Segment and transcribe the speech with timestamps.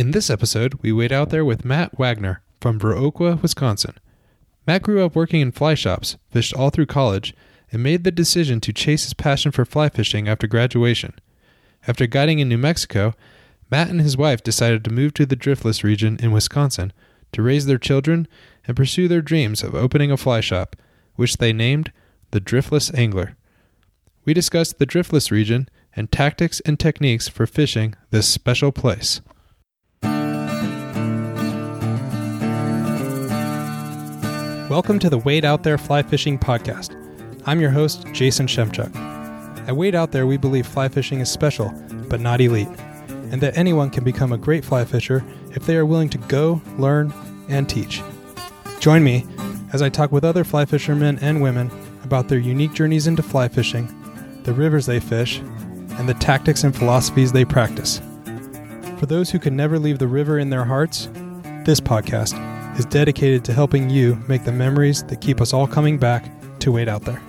[0.00, 3.98] In this episode, we Wade Out There with Mat Wagner from Viroqua, Wisconsin.
[4.66, 7.34] Mat grew up working in fly shops, fished all through college,
[7.70, 11.12] and made the decision to chase his passion for fly fishing after graduation.
[11.86, 13.12] After guiding in New Mexico,
[13.70, 16.94] Mat and his wife decided to move to the Driftless region in Wisconsin
[17.32, 18.26] to raise their children
[18.66, 20.76] and pursue their dreams of opening a fly shop,
[21.16, 21.92] which they named
[22.30, 23.36] the Driftless Angler.
[24.24, 29.20] We discussed the Driftless region and tactics and techniques for fishing this special place.
[34.70, 36.94] Welcome to the Wade Out There Fly Fishing Podcast.
[37.44, 38.94] I'm your host, Jason Shemchuk.
[39.66, 41.74] At Wade Out There, we believe fly fishing is special,
[42.08, 42.68] but not elite,
[43.08, 45.24] and that anyone can become a great fly fisher
[45.56, 47.12] if they are willing to go, learn,
[47.48, 48.00] and teach.
[48.78, 49.26] Join me
[49.72, 51.68] as I talk with other fly fishermen and women
[52.04, 53.88] about their unique journeys into fly fishing,
[54.44, 58.00] the rivers they fish, and the tactics and philosophies they practice.
[59.00, 61.08] For those who can never leave the river in their hearts,
[61.64, 62.38] this podcast
[62.80, 66.24] is dedicated to helping you make the memories that keep us all coming back
[66.60, 67.20] to Wade Out There.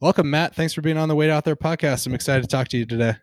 [0.00, 0.54] Welcome, Mat.
[0.54, 2.06] Thanks for being on the Wade Out There podcast.
[2.06, 3.14] I'm excited to talk to you today.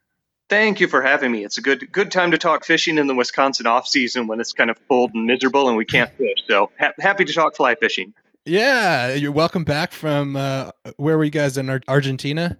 [0.49, 1.45] Thank you for having me.
[1.45, 4.51] It's a good good time to talk fishing in the Wisconsin off season when it's
[4.51, 6.39] kind of cold and miserable and we can't fish.
[6.47, 8.15] So ha- happy to talk fly fishing.
[8.45, 12.57] Yeah, you're welcome back from uh, where were you guys in Argentina?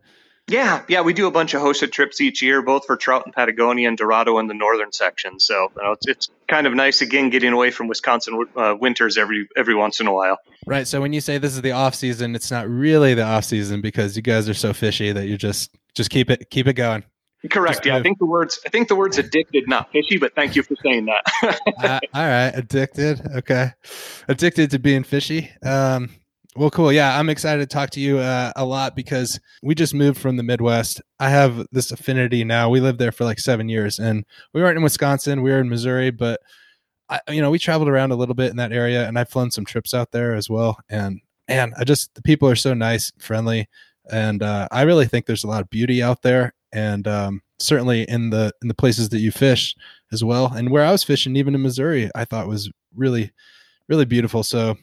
[0.52, 3.31] Yeah, yeah, we do a bunch of hosted trips each year, both for trout in
[3.31, 5.39] Patagonia and Dorado in the northern section.
[5.39, 9.17] So you know, it's, it's kind of nice again getting away from Wisconsin uh, winters
[9.17, 10.39] every every once in a while.
[10.67, 10.85] Right.
[10.85, 13.80] So when you say this is the off season, it's not really the off season
[13.80, 17.05] because you guys are so fishy that you just just keep it keep it going.
[17.49, 17.75] Correct.
[17.75, 18.02] Just yeah, move.
[18.02, 20.75] I think the words I think the words addicted, not fishy, but thank you for
[20.83, 21.59] saying that.
[21.81, 23.21] uh, all right, addicted.
[23.38, 23.71] Okay,
[24.27, 25.49] addicted to being fishy.
[25.63, 26.09] Um,
[26.55, 26.91] well, cool.
[26.91, 30.35] Yeah, I'm excited to talk to you uh, a lot because we just moved from
[30.35, 31.02] the Midwest.
[31.19, 32.69] I have this affinity now.
[32.69, 35.43] We lived there for like seven years, and we weren't in Wisconsin.
[35.43, 36.41] We were in Missouri, but
[37.09, 39.49] I, you know, we traveled around a little bit in that area, and I've flown
[39.49, 40.77] some trips out there as well.
[40.89, 43.70] And man, I just the people are so nice, friendly,
[44.11, 48.03] and uh, I really think there's a lot of beauty out there, and um, certainly
[48.03, 49.73] in the in the places that you fish
[50.11, 50.52] as well.
[50.53, 53.31] And where I was fishing, even in Missouri, I thought was really,
[53.87, 54.43] really beautiful.
[54.43, 54.77] So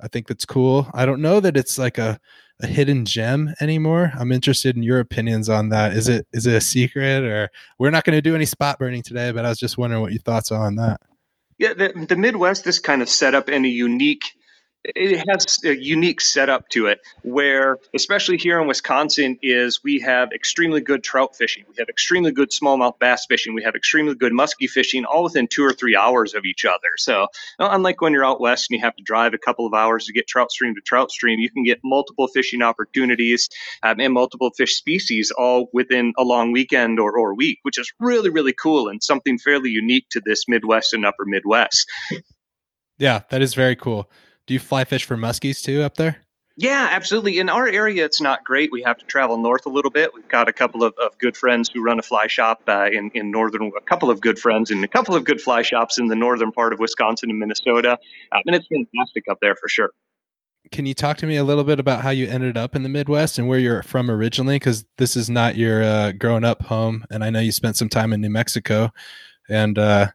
[0.00, 0.88] I think that's cool.
[0.94, 2.18] I don't know that it's like a,
[2.60, 4.12] a hidden gem anymore.
[4.18, 5.92] I'm interested in your opinions on that.
[5.92, 9.02] Is it is it a secret or we're not going to do any spot burning
[9.02, 11.00] today, but I was just wondering what your thoughts are on that.
[11.58, 14.24] Yeah, the, the Midwest is kind of set up in a unique
[14.84, 20.30] it has a unique setup to it where especially here in wisconsin is we have
[20.32, 21.64] extremely good trout fishing.
[21.68, 23.54] We have extremely good smallmouth bass fishing.
[23.54, 26.90] We have extremely good muskie fishing all within two or three hours of each other.
[26.98, 27.28] So
[27.58, 30.12] unlike when you're out west and you have to drive a couple of hours to
[30.12, 33.48] get trout stream to trout stream you can get multiple fishing opportunities
[33.82, 37.92] um, and multiple fish species all within a long weekend or, or week which is
[38.00, 41.88] really really cool and something fairly unique to this midwest and upper midwest.
[42.98, 44.10] Yeah that is very cool
[44.46, 46.24] do you fly fish for muskies too up there?
[46.56, 47.40] Yeah, absolutely.
[47.40, 48.70] In our area, it's not great.
[48.70, 50.14] We have to travel north a little bit.
[50.14, 53.10] We've got a couple of, of good friends who run a fly shop uh, in,
[53.12, 56.06] in northern, a couple of good friends and a couple of good fly shops in
[56.06, 57.98] the northern part of Wisconsin and Minnesota.
[58.30, 59.90] Uh, and it's fantastic up there for sure.
[60.70, 62.88] Can you talk to me a little bit about how you ended up in the
[62.88, 64.54] Midwest and where you're from originally?
[64.54, 67.04] Because this is not your uh, growing up home.
[67.10, 68.92] And I know you spent some time in New Mexico.
[69.48, 70.06] And uh,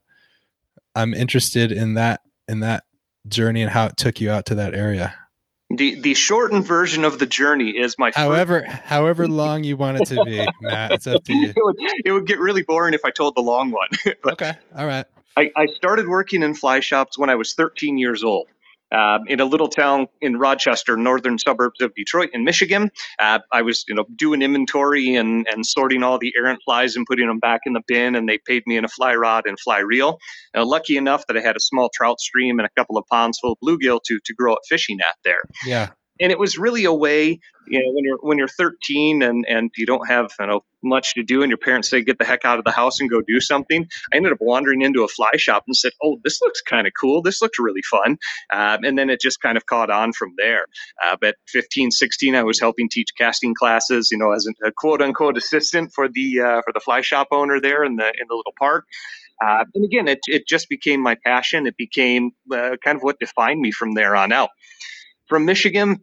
[0.96, 2.85] I'm interested in that in that
[3.28, 5.13] journey and how it took you out to that area.
[5.72, 8.81] The the shortened version of the journey is my however first.
[8.84, 10.91] however long you want it to be, Mat.
[10.94, 11.50] It's up to you.
[11.56, 11.75] it, would,
[12.06, 13.90] it would get really boring if I told the long one.
[14.25, 15.06] okay, all right.
[15.38, 18.47] I, I started working in fly shops when I was 13 years old
[18.91, 22.91] uh, in a little town in Rochester, northern suburbs of Detroit in Michigan.
[23.19, 27.05] Uh, I was, you know, doing inventory and, and sorting all the errant flies and
[27.05, 29.59] putting them back in the bin, and they paid me in a fly rod and
[29.59, 30.19] fly reel.
[30.55, 33.39] Uh, lucky enough that I had a small trout stream and a couple of ponds
[33.39, 35.41] full of bluegill to to grow up fishing at there.
[35.66, 35.89] Yeah
[36.19, 39.72] and it was really a way you know when you're when you're 13 and and
[39.78, 42.46] you don't have you know much to do and your parents say get the heck
[42.46, 45.32] out of the house and go do something i ended up wandering into a fly
[45.35, 47.22] shop and said oh this looks kind of cool.
[47.22, 48.17] This looks really fun.
[48.52, 50.66] Um, and then it just kind of caught on from there.
[51.03, 55.02] Uh, but 15 16 i was helping teach casting classes you know as a quote
[55.02, 58.35] unquote assistant for the uh, for the fly shop owner there in the in the
[58.35, 58.85] little park.
[59.43, 61.67] Uh, and again it, it just became my passion.
[61.67, 64.49] It became uh, kind of what defined me from there on out.
[65.28, 66.02] From michigan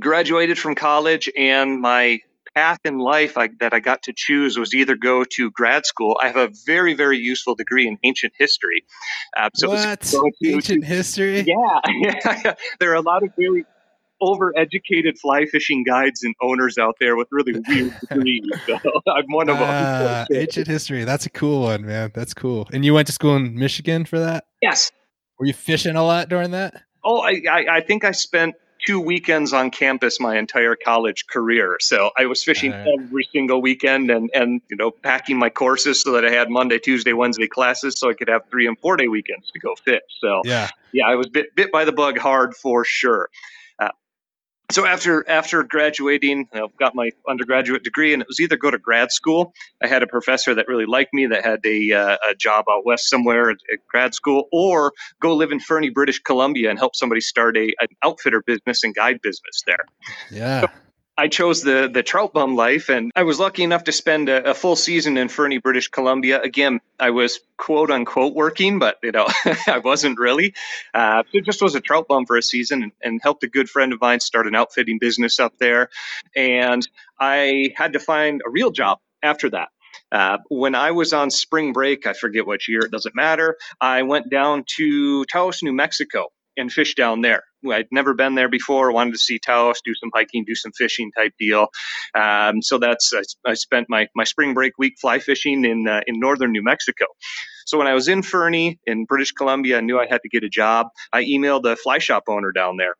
[0.00, 2.20] graduated from college and my
[2.54, 6.18] path in life I, that I got to choose was either go to grad school.
[6.22, 8.84] I have a very, very useful degree in ancient history.
[9.36, 10.00] Uh, so what?
[10.02, 11.40] To, ancient history?
[11.40, 12.54] Yeah, yeah.
[12.80, 13.64] There are a lot of very
[14.22, 18.42] overeducated fly fishing guides and owners out there with really weird degrees.
[18.66, 19.68] So I'm one of them.
[19.68, 21.04] Uh, ancient history.
[21.04, 22.12] That's a cool one, man.
[22.14, 22.68] That's cool.
[22.72, 24.44] And you went to school in Michigan for that?
[24.62, 24.92] Yes.
[25.38, 26.82] Were you fishing a lot during that?
[27.04, 28.54] Oh, I, I, I think I spent
[28.86, 31.76] two weekends on campus my entire college career.
[31.80, 36.12] So I was fishing every single weekend and, and, you know, packing my courses so
[36.12, 39.08] that I had Monday, Tuesday, Wednesday classes so I could have three and four day
[39.08, 40.02] weekends to go fish.
[40.20, 43.30] So yeah, yeah, I was bit, bit by the bug hard for sure
[44.70, 48.78] so after after graduating, I got my undergraduate degree, and it was either go to
[48.78, 49.52] grad school.
[49.82, 52.84] I had a professor that really liked me that had a, uh, a job out
[52.86, 56.96] west somewhere at, at, grad school, or go live in Fernie, British Columbia, and help
[56.96, 59.84] somebody start a an outfitter business and guide business there.
[60.30, 60.62] Yeah.
[60.62, 60.68] So
[61.16, 64.50] I chose the the trout bum life, and I was lucky enough to spend a,
[64.50, 66.40] a, full season in Fernie, British Columbia.
[66.42, 69.26] Again, I was quote unquote working, but you know
[69.68, 70.54] I wasn't really.
[70.92, 73.70] Uh, it just was a trout bum for a season, and, and, helped a good
[73.70, 75.88] friend of mine start an outfitting business up there.
[76.34, 76.86] And
[77.20, 79.68] I had to find a real job after that.
[80.10, 83.56] Uh, when I was on spring break, I forget which year, it doesn't matter.
[83.80, 87.44] I went down to Taos, New Mexico, and fished down there.
[87.72, 88.92] I'd never been there before.
[88.92, 91.68] Wanted to see Taos, do some hiking, do some fishing type deal.
[92.14, 96.00] Um, so that's I, I, spent my my spring break week fly fishing in uh,
[96.06, 97.06] in northern New Mexico.
[97.66, 100.44] So when I was in Fernie in British Columbia, I knew I had to get
[100.44, 100.88] a job.
[101.12, 102.94] I emailed the fly shop owner down there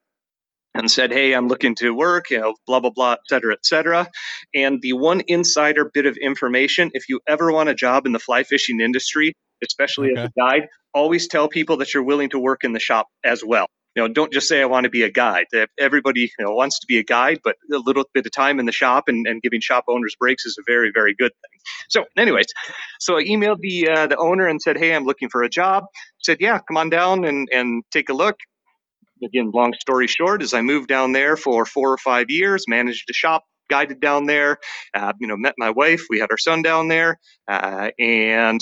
[0.75, 3.65] and said, Hey, I'm looking to work, you know, blah, blah, blah, et cetera, et
[3.65, 4.09] cetera.
[4.55, 8.19] And the one insider bit of information if you ever want a job in the
[8.19, 10.23] fly fishing industry, especially okay.
[10.23, 13.45] as a guide, always tell people that you're willing to work in the shop as
[13.45, 13.67] well.
[13.95, 15.47] You know, don't just say I want to be a guide.
[15.79, 18.67] Everybody you know, wants to be a guide, but a little bit of time in
[18.67, 21.61] the shop and, and giving shop owners breaks is a very, very good thing.
[21.89, 22.47] So, anyways,
[22.99, 25.85] so I emailed the uh, the owner and said, "Hey, I'm looking for a job."
[26.23, 28.37] Said, "Yeah, come on down and and take a look."
[29.23, 33.09] Again, long story short, as I moved down there for four or five years, managed
[33.09, 34.59] a shop guided down there.
[34.93, 36.03] Uh, you know, met my wife.
[36.11, 37.19] We had our son down there,
[37.49, 38.61] uh, and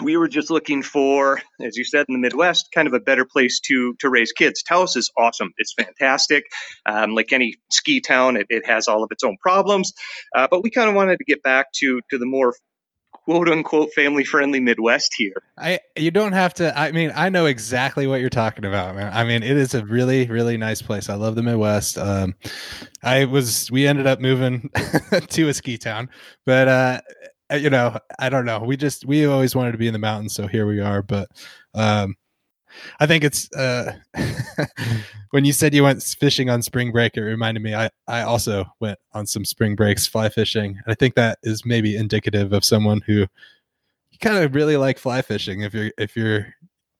[0.00, 3.24] we were just looking for, as you said in the Midwest, kind of a better
[3.24, 4.62] place to to raise kids.
[4.62, 6.44] Taos is awesome; it's fantastic.
[6.86, 9.92] Um, like any ski town, it, it, has all of its own problems,
[10.34, 12.54] uh, but we kind of wanted to get back to to the more
[13.24, 15.42] quote unquote family friendly Midwest here.
[15.58, 16.76] I you don't have to.
[16.78, 19.12] I mean, I know exactly what you're talking about, man.
[19.12, 21.08] I mean, it is a really really nice place.
[21.08, 21.98] I love the Midwest.
[21.98, 22.34] Um,
[23.02, 24.70] I was we ended up moving
[25.28, 26.08] to a ski town,
[26.44, 27.00] but uh,
[27.56, 28.60] you know, I don't know.
[28.60, 31.02] We just we always wanted to be in the mountains, so here we are.
[31.02, 31.28] But
[31.74, 32.16] um,
[33.00, 33.96] I think it's uh,
[35.30, 37.74] when you said you went fishing on spring break, it reminded me.
[37.74, 40.78] I I also went on some spring breaks fly fishing.
[40.86, 43.26] I think that is maybe indicative of someone who
[44.20, 45.62] kind of really like fly fishing.
[45.62, 46.54] If you're if you're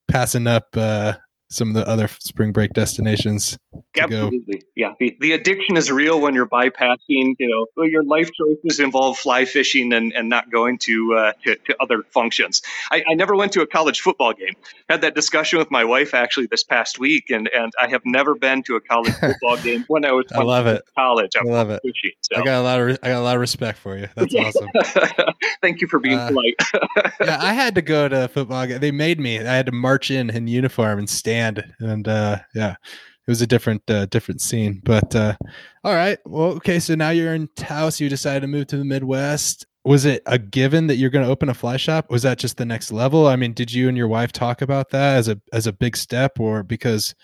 [0.08, 1.14] passing up uh,
[1.52, 3.58] some of the other spring break destinations.
[3.98, 4.66] Absolutely, go.
[4.74, 4.92] yeah.
[4.98, 7.34] The, the addiction is real when you're bypassing.
[7.38, 11.56] You know, your life choices involve fly fishing and, and not going to, uh, to,
[11.56, 12.62] to other functions.
[12.90, 14.54] I, I never went to a college football game.
[14.88, 18.34] Had that discussion with my wife actually this past week, and, and I have never
[18.34, 20.26] been to a college football game when I was.
[20.32, 20.82] I love it.
[20.96, 21.80] College, I, I love it.
[21.82, 22.40] Fishing, so.
[22.40, 24.08] I got a lot of I got a lot of respect for you.
[24.14, 24.68] That's awesome.
[25.62, 26.54] Thank you for being uh, polite.
[27.20, 28.66] yeah, I had to go to football.
[28.66, 28.80] Game.
[28.80, 29.38] They made me.
[29.38, 31.41] I had to march in in uniform and stand
[31.80, 34.80] and uh, yeah, it was a different uh, different scene.
[34.84, 35.36] But uh,
[35.84, 36.78] all right, well, okay.
[36.78, 38.00] So now you're in Taos.
[38.00, 39.66] You decided to move to the Midwest.
[39.84, 42.08] Was it a given that you're going to open a fly shop?
[42.08, 43.26] Was that just the next level?
[43.26, 45.96] I mean, did you and your wife talk about that as a as a big
[45.96, 47.14] step, or because?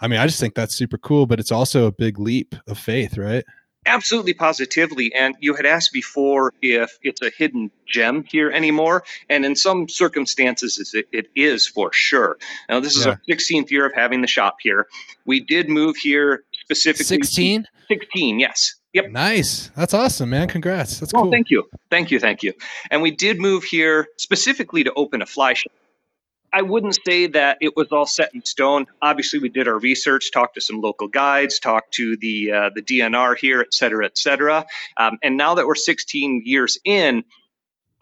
[0.00, 2.76] I mean, I just think that's super cool, but it's also a big leap of
[2.76, 3.44] faith, right?
[3.86, 5.12] Absolutely, positively.
[5.14, 9.02] And you had asked before if it's a hidden gem here anymore.
[9.28, 12.38] And in some circumstances, it, it is for sure.
[12.68, 13.12] Now, this is yeah.
[13.12, 14.86] our 16th year of having the shop here.
[15.26, 17.04] We did move here specifically.
[17.04, 17.66] 16?
[17.88, 18.74] 16, yes.
[18.92, 19.10] Yep.
[19.10, 19.70] Nice.
[19.74, 20.48] That's awesome, man.
[20.48, 21.00] Congrats.
[21.00, 21.32] That's well, cool.
[21.32, 21.64] Thank you.
[21.90, 22.20] Thank you.
[22.20, 22.52] Thank you.
[22.90, 25.72] And we did move here specifically to open a fly shop.
[26.52, 28.86] I wouldn't say that it was all set in stone.
[29.00, 32.82] Obviously, we did our research, talked to some local guides, talked to the uh, the
[32.82, 34.66] DNR here, et cetera, et cetera.
[34.96, 37.24] Um, and now that we're 16 years in,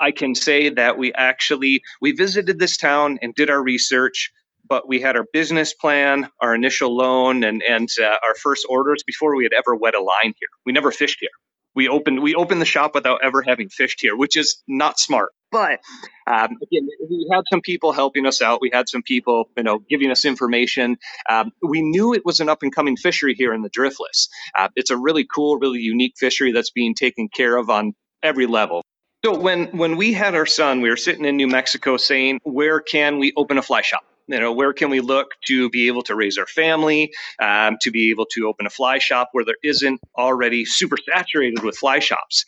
[0.01, 4.33] I can say that we actually we visited this town and did our research,
[4.69, 9.05] but we had our business plan, our initial loan, and and uh, our first orders
[9.07, 10.49] before we had ever wet a line here.
[10.67, 11.31] We never fished here
[11.75, 15.31] we opened we opened the shop without ever having fished here, which is not smart.
[15.53, 15.81] But
[16.27, 18.61] um, again, we had some people helping us out.
[18.61, 20.97] We had some people, you know, giving us information.
[21.29, 24.29] Um, we knew it was an up and coming fishery here in the Driftless.
[24.57, 28.47] Uh, it's a really cool, really unique fishery that's being taken care of on every
[28.47, 28.83] level.
[29.25, 32.81] So when when we had our son, we were sitting in New Mexico saying, "Where
[32.81, 36.03] can we open a fly shop?" You know, where can we look to be able
[36.03, 39.57] to raise our family, um, to be able to open a fly shop where there
[39.65, 42.45] isn't already super saturated with fly shops?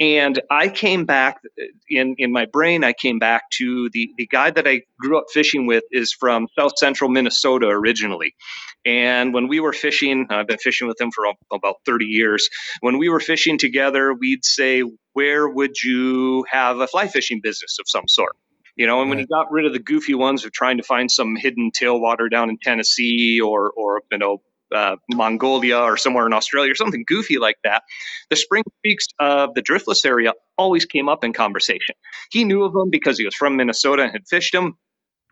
[0.00, 1.40] And I came back
[1.90, 5.24] in, in my brain, I came back to the, the guy that I grew up
[5.32, 8.34] fishing with is from South Central Minnesota originally.
[8.86, 12.48] And when we were fishing, I've been fishing with him for about 30 years.
[12.80, 14.82] When we were fishing together, we'd say,
[15.14, 18.36] Where would you have a fly fishing business of some sort?
[18.78, 21.10] You know, and when he got rid of the goofy ones of trying to find
[21.10, 24.40] some hidden tailwater down in Tennessee or, or you know,
[24.72, 27.82] uh, Mongolia or somewhere in Australia or something goofy like that,
[28.30, 31.96] the spring creeks of the driftless area always came up in conversation.
[32.30, 34.78] He knew of them because he was from Minnesota and had fished them.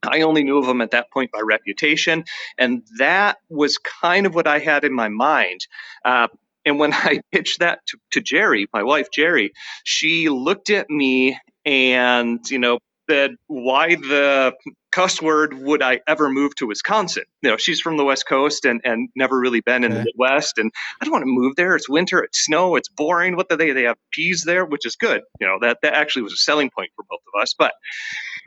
[0.02, 2.24] I only knew of them at that point by reputation.
[2.58, 5.60] And that was kind of what I had in my mind.
[6.04, 6.28] Uh,
[6.64, 9.52] and when I pitched that to, to Jerry, my wife, Jerry,
[9.84, 14.54] she looked at me and, you know, said, why the
[14.92, 17.24] cuss word would I ever move to Wisconsin?
[17.42, 19.98] You know, she's from the West Coast and, and never really been in okay.
[19.98, 20.58] the Midwest.
[20.58, 21.76] And I don't want to move there.
[21.76, 23.36] It's winter, it's snow, it's boring.
[23.36, 25.22] What do they, they have peas there, which is good.
[25.40, 27.54] You know, that, that actually was a selling point for both of us.
[27.58, 27.72] But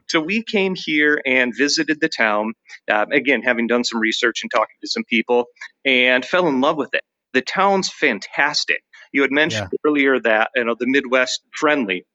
[0.07, 2.53] so we came here and visited the town,
[2.89, 5.45] uh, again, having done some research and talking to some people,
[5.85, 7.01] and fell in love with it.
[7.33, 8.81] The town's fantastic.
[9.11, 9.77] You had mentioned yeah.
[9.87, 12.05] earlier that you know the Midwest friendly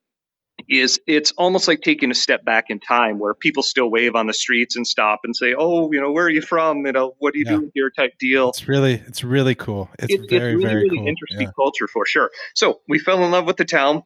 [0.68, 4.26] is it's almost like taking a step back in time where people still wave on
[4.26, 6.86] the streets and stop and say, "Oh, you know, where are you from?
[6.86, 7.56] You know, what do you yeah.
[7.56, 8.50] do here?" Type deal.
[8.50, 9.90] It's really, it's really cool.
[9.98, 11.08] It's, it's very, it's really, very really cool.
[11.08, 11.52] interesting yeah.
[11.56, 12.30] culture for sure.
[12.54, 14.02] So we fell in love with the town,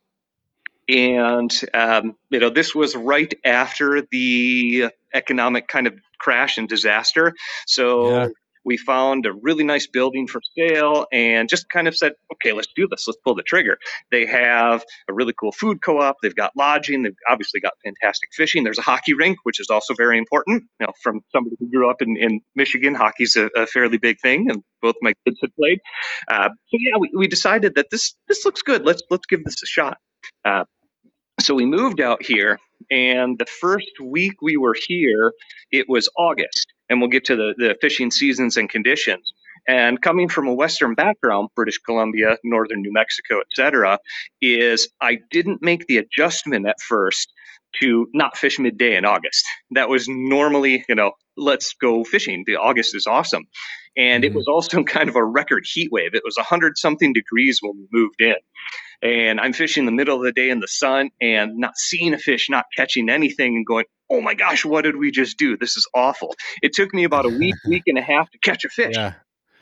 [0.89, 7.35] and um, you know, this was right after the economic kind of crash and disaster.
[7.67, 8.11] So.
[8.11, 8.29] Yeah
[8.69, 12.69] we found a really nice building for sale and just kind of said, okay, let's
[12.77, 13.09] do this.
[13.09, 13.79] Let's pull the trigger.
[14.11, 16.17] They have a really cool food co op.
[16.23, 17.03] They've got lodging.
[17.03, 18.65] They've obviously got fantastic fishing.
[18.65, 20.65] There's a hockey rink, which is also very important.
[20.79, 24.21] You know, from somebody who grew up in, in Michigan, hockey's a, a fairly big
[24.21, 25.79] thing, and both my kids had played.
[26.31, 28.85] Uh, so yeah, we, we decided that this this looks good.
[28.85, 29.97] Let's let's give this a shot.
[30.45, 30.65] Uh,
[31.41, 32.59] so we moved out here,
[32.91, 35.33] and the first week we were here,
[35.73, 39.33] it was August and we'll get to the, the fishing seasons and conditions.
[39.67, 43.99] And coming from a Western background, British Columbia, Northern New Mexico, etc.,
[44.41, 47.33] is I didn't make the adjustment at first
[47.81, 49.45] to not fish midday in August.
[49.73, 52.45] That was normally, you know, let's go fishing.
[52.47, 53.45] The August is awesome.
[53.97, 54.33] And mm-hmm.
[54.33, 56.15] it was also kind of a record heat wave.
[56.15, 58.37] It was 100 something degrees when we moved in
[59.03, 62.19] and I'm fishing the middle of the day in the sun and not seeing a
[62.19, 65.57] fish, not catching anything, and going, oh my gosh, what did we just do?
[65.57, 66.35] This is awful.
[66.63, 68.97] It took me about a week, week and a half to catch a fish.
[68.97, 69.15] Yeah.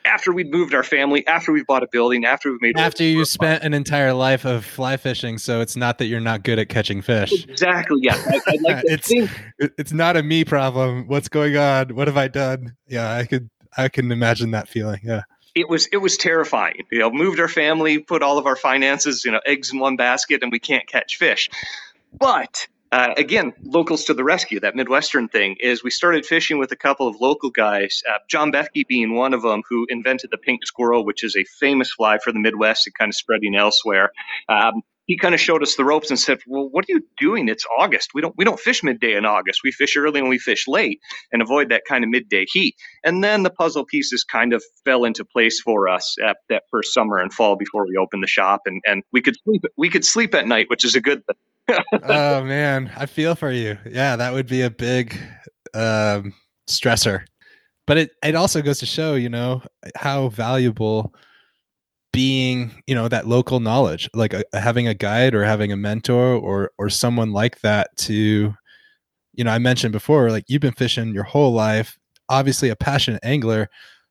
[0.07, 3.25] After we'd moved our family, after we've bought a building, after we've made after you
[3.25, 6.69] spent an entire life of fly fishing, so it's not that you're not good at
[6.69, 7.45] catching fish.
[7.49, 7.99] Exactly.
[8.03, 9.31] Yeah, I, I like it's think.
[9.59, 11.07] it's not a me problem.
[11.09, 11.95] What's going on?
[11.95, 12.77] What have I done?
[12.87, 15.01] Yeah, I could I can imagine that feeling.
[15.03, 15.23] Yeah
[15.57, 16.87] it was it was terrifying.
[16.93, 19.97] You know, moved our family, put all of our finances, you know, eggs in one
[19.97, 21.49] basket, and we can't catch fish.
[22.13, 24.61] But uh, again, locals to the rescue.
[24.61, 28.53] That Midwestern thing is we started fishing with a couple of local guys, uh, John
[28.53, 32.19] Bethke being one of them, who invented the pink squirrel, which is a famous fly
[32.19, 34.11] for the Midwest and kind of spreading elsewhere.
[34.49, 37.49] Um, he kind of showed us the ropes and said, "Well, what are you doing?
[37.49, 38.11] It's August.
[38.15, 39.61] We don't we don't fish midday in August.
[39.63, 41.01] We fish early and we fish late
[41.33, 42.75] and avoid that kind of midday heat."
[43.05, 46.93] And then the puzzle pieces kind of fell into place for us at that first
[46.93, 50.05] summer and fall before we opened the shop, and and we could sleep we could
[50.05, 51.37] sleep at night, which is a good thing.
[51.69, 53.77] Oh man, I feel for you.
[53.91, 55.19] Yeah, that would be a big
[55.75, 56.33] um,
[56.69, 57.25] stressor.
[57.87, 59.63] But it it also goes to show, you know,
[59.97, 61.15] how valuable
[62.17, 66.35] being you know that local knowledge like a, having a guide or having a mentor
[66.35, 68.55] or or someone like that to
[69.35, 71.99] you know i mentioned before like you've been fishing your whole life
[72.31, 73.69] obviously a passionate angler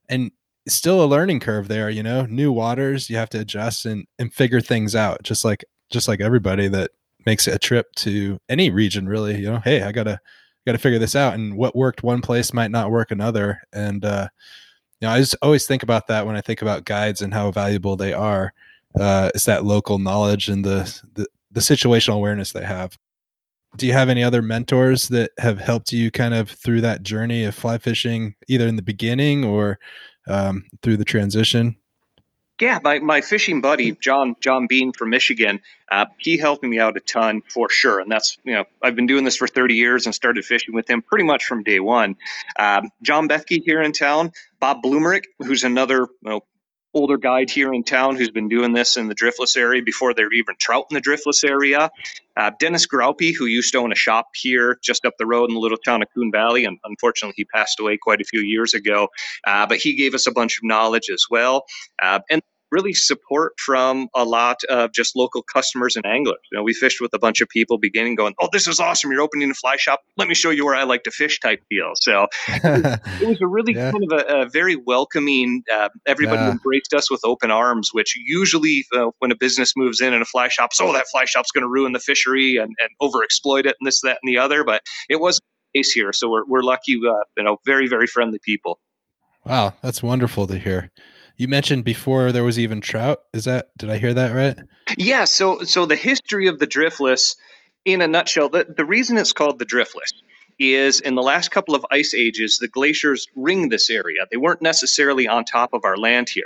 [0.07, 0.29] and
[0.67, 4.31] still a learning curve there you know new waters you have to adjust and and
[4.31, 6.91] figure things out just like just like everybody that
[7.25, 10.19] makes a trip to any region really you know hey i gotta
[10.65, 14.27] gotta figure this out and what worked one place might not work another and uh
[15.01, 17.51] you know, I just always think about that when I think about guides and how
[17.51, 18.53] valuable they are.
[18.99, 22.97] Uh, it's that local knowledge and the, the the situational awareness they have.
[23.77, 27.43] Do you have any other mentors that have helped you kind of through that journey
[27.43, 29.79] of fly fishing, either in the beginning or
[30.27, 31.75] um, through the transition?
[32.59, 35.59] Yeah, my, my fishing buddy John John Bean from Michigan,
[35.91, 39.07] uh, he helped me out a ton for sure, and that's you know I've been
[39.07, 42.15] doing this for 30 years and started fishing with him pretty much from day one.
[42.57, 44.31] Um, John Bethke here in town,
[44.61, 46.41] Bob Bloomerick, who's another you know,
[46.95, 50.25] older guide here in town who's been doing this in the driftless area before there
[50.25, 51.91] were even trout in the driftless area.
[52.37, 55.53] Uh, Dennis Graupe, who used to own a shop here just up the road in
[55.53, 58.73] the little town of Coon Valley, and unfortunately he passed away quite a few years
[58.73, 59.09] ago.
[59.45, 61.65] Uh, but he gave us a bunch of knowledge as well.
[62.01, 62.41] Uh, and
[62.75, 66.39] really support from a lot of just local customers and anglers.
[66.51, 69.11] You know, we fished with a bunch of people beginning going, Oh, this is awesome.
[69.11, 70.01] You're opening a fly shop.
[70.17, 71.93] Let me show you where I like to fish type deal.
[71.95, 73.91] So it was a really yeah.
[73.91, 76.51] kind of a, a very welcoming, uh, everybody yeah.
[76.51, 80.25] embraced us with open arms, which usually uh, when a business moves in and a
[80.25, 83.65] fly shop, so oh, that fly shop's going to ruin the fishery and, and overexploit
[83.65, 84.65] it and this, that, and the other.
[84.65, 86.11] But it wasn't the case here.
[86.11, 88.79] So we're, we're lucky, uh, you know, very, very friendly people.
[89.45, 89.75] Wow.
[89.81, 90.91] That's wonderful to hear.
[91.37, 93.23] You mentioned before there was even trout.
[93.33, 94.57] Is that did I hear that right?
[94.97, 95.25] Yeah.
[95.25, 97.35] So so the history of the driftless,
[97.83, 100.11] in a nutshell, the, the reason it's called the driftless
[100.57, 104.25] is in the last couple of ice ages, the glaciers ring this area.
[104.31, 106.45] They weren't necessarily on top of our land here.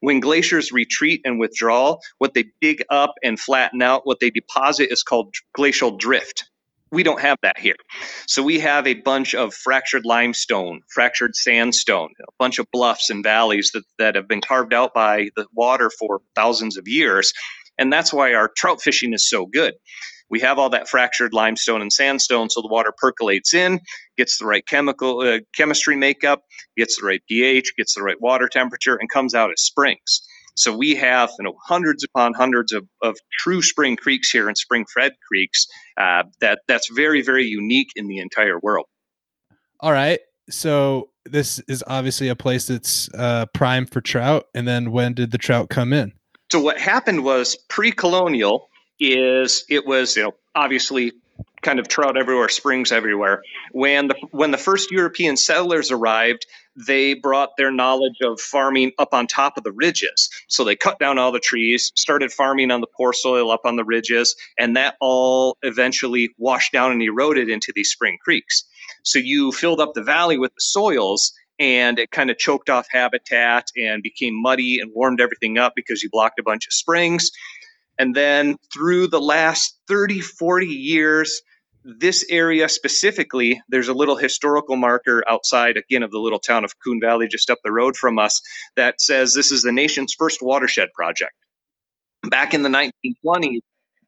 [0.00, 4.90] When glaciers retreat and withdraw, what they dig up and flatten out, what they deposit
[4.90, 6.49] is called glacial drift
[6.92, 7.76] we don't have that here.
[8.26, 13.22] So we have a bunch of fractured limestone, fractured sandstone, a bunch of bluffs and
[13.22, 17.32] valleys that, that have been carved out by the water for thousands of years.
[17.78, 19.74] And that's why our trout fishing is so good.
[20.28, 23.80] We have all that fractured limestone and sandstone, so the water percolates in,
[24.16, 26.42] gets the right chemical uh, chemistry makeup,
[26.76, 30.22] gets the right pH, gets the right water temperature, and comes out as springs.
[30.54, 34.56] So we have you know hundreds upon hundreds of, of true spring creeks here and
[34.56, 35.66] spring fed creeks
[35.96, 38.86] uh, that that's very very unique in the entire world.
[39.80, 44.46] All right, so this is obviously a place that's uh, prime for trout.
[44.54, 46.12] And then when did the trout come in?
[46.50, 51.12] So what happened was pre-colonial is it was you know obviously
[51.62, 53.42] kind of trout everywhere, springs everywhere.
[53.72, 56.46] When the when the first European settlers arrived,
[56.76, 60.30] they brought their knowledge of farming up on top of the ridges.
[60.48, 63.76] So they cut down all the trees, started farming on the poor soil up on
[63.76, 68.64] the ridges, and that all eventually washed down and eroded into these spring creeks.
[69.02, 72.86] So you filled up the valley with the soils and it kind of choked off
[72.90, 77.30] habitat and became muddy and warmed everything up because you blocked a bunch of springs.
[77.98, 81.42] And then through the last 30, 40 years,
[81.84, 86.78] this area specifically, there's a little historical marker outside, again, of the little town of
[86.80, 88.40] Coon Valley, just up the road from us,
[88.76, 91.32] that says this is the nation's first watershed project.
[92.28, 93.60] Back in the 1920s,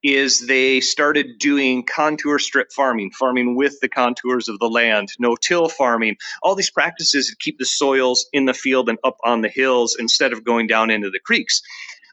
[0.02, 5.36] is they started doing contour strip farming, farming with the contours of the land, no
[5.36, 9.42] till farming, all these practices to keep the soils in the field and up on
[9.42, 11.62] the hills instead of going down into the creeks.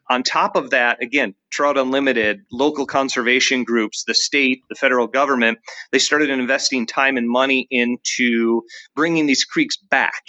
[0.09, 5.59] On top of that, again, Trout Unlimited, local conservation groups, the state, the federal government,
[5.91, 8.63] they started investing time and money into
[8.95, 10.23] bringing these creeks back.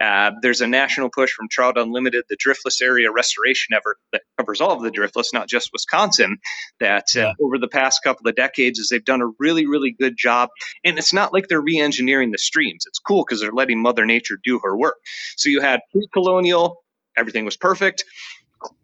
[0.00, 4.60] Uh, there's a national push from Trout Unlimited, the driftless area restoration effort that covers
[4.60, 6.38] all of the driftless, not just Wisconsin.
[6.80, 10.16] That uh, over the past couple of decades, is they've done a really, really good
[10.16, 10.50] job.
[10.84, 12.84] And it's not like they're re-engineering the streams.
[12.86, 14.96] It's cool because they're letting Mother Nature do her work.
[15.36, 16.82] So you had pre-colonial,
[17.16, 18.04] everything was perfect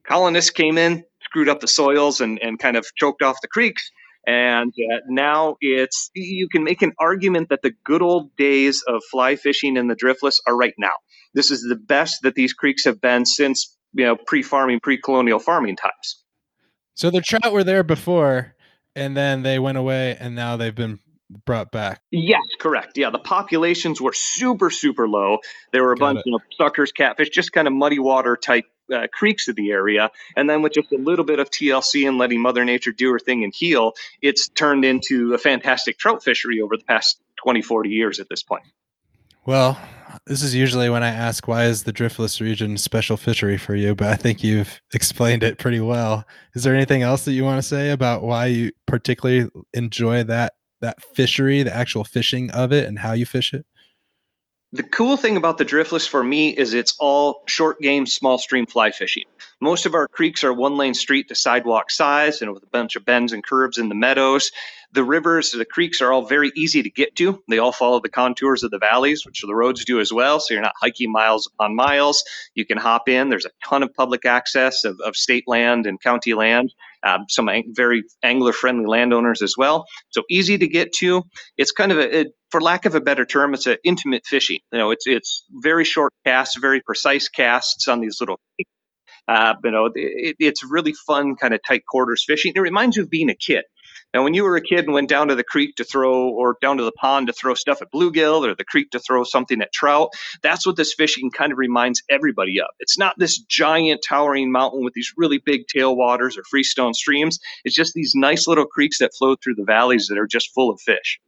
[0.06, 3.90] colonists came in, screwed up the soils, and, and kind of choked off the creeks.
[4.26, 9.02] And uh, now it's you can make an argument that the good old days of
[9.10, 10.92] fly fishing in the driftless are right now.
[11.34, 15.76] This is the best that these creeks have been since you know pre-farming, pre-colonial farming
[15.76, 16.22] times.
[16.94, 18.54] So the trout were there before,
[18.94, 21.00] and then they went away, and now they've been
[21.44, 22.02] brought back.
[22.10, 22.98] Yes, correct.
[22.98, 25.38] Yeah, the populations were super, super low.
[25.72, 29.06] There were a Got bunch of suckers, catfish, just kind of muddy water type uh,
[29.12, 30.10] creeks of the area.
[30.36, 33.18] And then with just a little bit of TLC and letting Mother Nature do her
[33.18, 37.90] thing and heal, it's turned into a fantastic trout fishery over the past 20, 40
[37.90, 38.64] years at this point.
[39.44, 39.76] Well,
[40.26, 43.94] this is usually when I ask why is the driftless region special fishery for you,
[43.94, 46.24] but I think you've explained it pretty well.
[46.54, 50.54] Is there anything else that you want to say about why you particularly enjoy that
[50.80, 53.64] that fishery, the actual fishing of it and how you fish it?
[54.74, 58.64] The cool thing about the driftless for me is it's all short game, small stream
[58.64, 59.24] fly fishing.
[59.60, 62.96] Most of our creeks are one lane street to sidewalk size and with a bunch
[62.96, 64.50] of bends and curves in the meadows.
[64.92, 67.42] The rivers, the creeks are all very easy to get to.
[67.50, 70.40] They all follow the contours of the valleys, which the roads do as well.
[70.40, 72.24] So you're not hiking miles upon miles.
[72.54, 73.28] You can hop in.
[73.28, 76.72] There's a ton of public access of, of state land and county land
[77.04, 79.86] um, some very angler friendly landowners as well.
[80.10, 81.24] So easy to get to.
[81.56, 84.60] It's kind of a, for lack of a better term, it's an intimate fishing.
[84.72, 88.38] You know, it's it's very short casts, very precise casts on these little.
[89.28, 92.52] Uh, you know, it, it's really fun, kind of tight quarters fishing.
[92.54, 93.64] It reminds you of being a kid.
[94.14, 96.56] Now, when you were a kid and went down to the creek to throw, or
[96.60, 99.60] down to the pond to throw stuff at bluegill, or the creek to throw something
[99.62, 100.10] at trout,
[100.42, 102.68] that's what this fishing kind of reminds everybody of.
[102.78, 107.38] It's not this giant towering mountain with these really big tailwaters or freestone streams.
[107.64, 110.70] It's just these nice little creeks that flow through the valleys that are just full
[110.70, 111.18] of fish.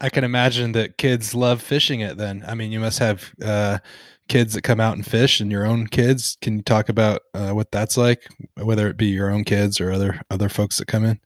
[0.00, 2.44] I can imagine that kids love fishing it then.
[2.46, 3.78] I mean, you must have uh,
[4.28, 6.36] kids that come out and fish and your own kids.
[6.42, 9.92] Can you talk about uh, what that's like, whether it be your own kids or
[9.92, 11.20] other other folks that come in?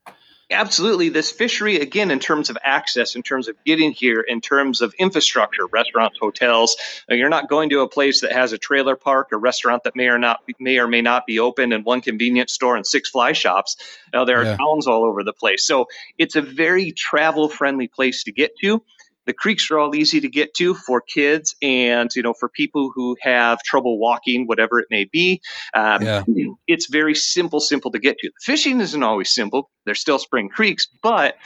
[0.51, 1.11] Absolutely.
[1.11, 4.93] This fishery, again, in terms of access, in terms of getting here, in terms of
[4.99, 6.77] infrastructure, restaurants, hotels,
[7.09, 9.95] uh, you're not going to a place that has a trailer park, a restaurant that
[9.95, 13.11] may or not may or may not be open, and one convenience store and six
[13.11, 13.77] fly shops.
[14.13, 14.57] Now, there are yeah.
[14.57, 15.65] towns all over the place.
[15.65, 15.87] So
[16.19, 18.83] it's a very travel friendly place to get to
[19.31, 22.91] the creeks are all easy to get to for kids and you know for people
[22.93, 25.41] who have trouble walking whatever it may be.
[25.73, 26.25] Um, yeah.
[26.67, 28.31] it's very simple simple to get to.
[28.41, 29.71] Fishing isn't always simple.
[29.87, 31.37] There's still spring creeks but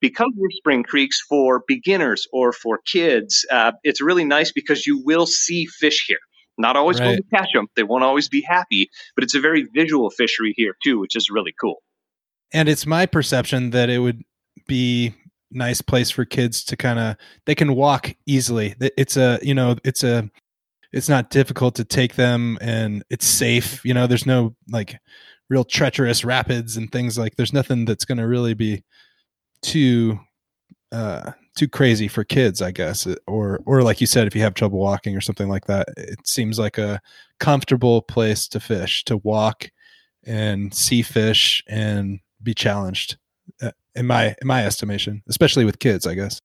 [0.00, 5.02] because we're spring creeks for beginners or for kids uh, it's really nice because you
[5.04, 6.18] will see fish here.
[6.56, 7.06] Not always right.
[7.06, 10.54] going to catch them they won't always be happy but it's a very visual fishery
[10.56, 11.82] here too which is really cool.
[12.54, 14.22] And it's my perception that it would
[14.66, 15.12] be
[15.54, 18.74] nice place for kids to kind of they can walk easily.
[18.80, 20.30] It's a you know it's a
[20.92, 23.84] it's not difficult to take them and it's safe.
[23.84, 24.96] You know, there's no like
[25.50, 27.36] real treacherous rapids and things like.
[27.36, 28.84] There's nothing that's going to really be
[29.62, 30.18] too
[30.92, 34.54] uh too crazy for kids i guess or or like you said if you have
[34.54, 37.00] trouble walking or something like that it seems like a
[37.40, 39.70] comfortable place to fish to walk
[40.24, 43.16] and see fish and be challenged
[43.62, 46.40] uh, in my in my estimation, especially with kids, I guess.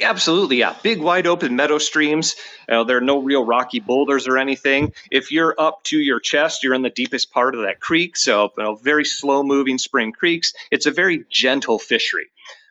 [0.00, 0.74] Absolutely, yeah.
[0.82, 2.34] Big, wide open meadow streams.
[2.68, 4.92] Uh, there are no real rocky boulders or anything.
[5.10, 8.16] If you're up to your chest, you're in the deepest part of that creek.
[8.16, 10.52] So, you know, very slow moving spring creeks.
[10.72, 12.26] It's a very gentle fishery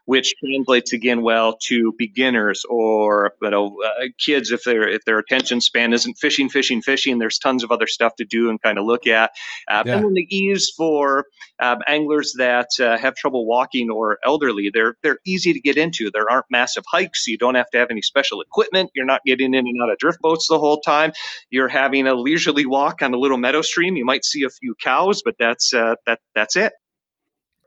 [0.05, 5.17] which translates again well to beginners or you know uh, kids if their if their
[5.17, 7.19] attention span isn't fishing, fishing, fishing.
[7.19, 9.31] There's tons of other stuff to do and kind of look at.
[9.69, 9.95] Uh, yeah.
[9.95, 11.25] And then the ease for
[11.59, 16.11] um, anglers that uh, have trouble walking or elderly, they're they're easy to get into.
[16.11, 17.27] There aren't massive hikes.
[17.27, 18.91] You don't have to have any special equipment.
[18.93, 21.13] You're not getting in and out of drift boats the whole time.
[21.49, 23.95] You're having a leisurely walk on a little meadow stream.
[23.95, 26.73] You might see a few cows, but that's uh, that that's it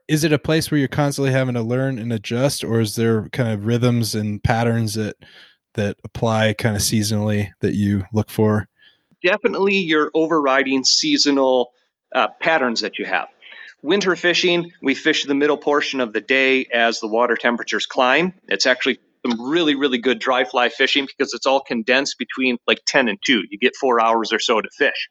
[0.07, 3.27] is it a place where you're constantly having to learn and adjust or is there
[3.29, 5.17] kind of rhythms and patterns that
[5.73, 8.67] that apply kind of seasonally that you look for?
[9.23, 11.71] Definitely your overriding seasonal
[12.15, 13.27] uh, patterns that you have.
[13.83, 18.33] Winter fishing we fish the middle portion of the day as the water temperatures climb.
[18.47, 22.79] It's actually some really really good dry fly fishing because it's all condensed between like
[22.85, 25.09] 10 and 2 you get four hours or so to fish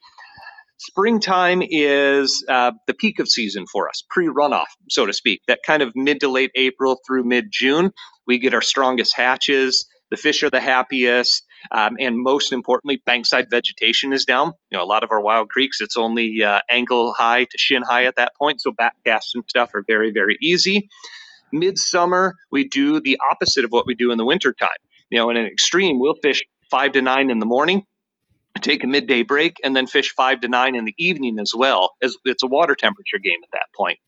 [0.79, 5.41] Springtime is uh, the peak of season for us, pre runoff, so to speak.
[5.49, 7.93] That kind of mid to late April through mid June,
[8.27, 9.87] we get our strongest hatches.
[10.11, 11.45] The fish are the happiest.
[11.73, 14.53] Um, and most importantly, bankside vegetation is down.
[14.71, 17.83] You know, a lot of our wild creeks, it's only uh, ankle high to shin
[17.83, 18.61] high at that point.
[18.61, 20.89] So backcasts and stuff are very, very easy.
[21.53, 24.69] Midsummer, we do the opposite of what we do in the wintertime.
[25.11, 27.85] You know, in an extreme, we'll fish five to nine in the morning,
[28.59, 31.95] take a midday break, and then fish five to nine in the evening as well.
[32.03, 33.99] As it's a water temperature game at that point.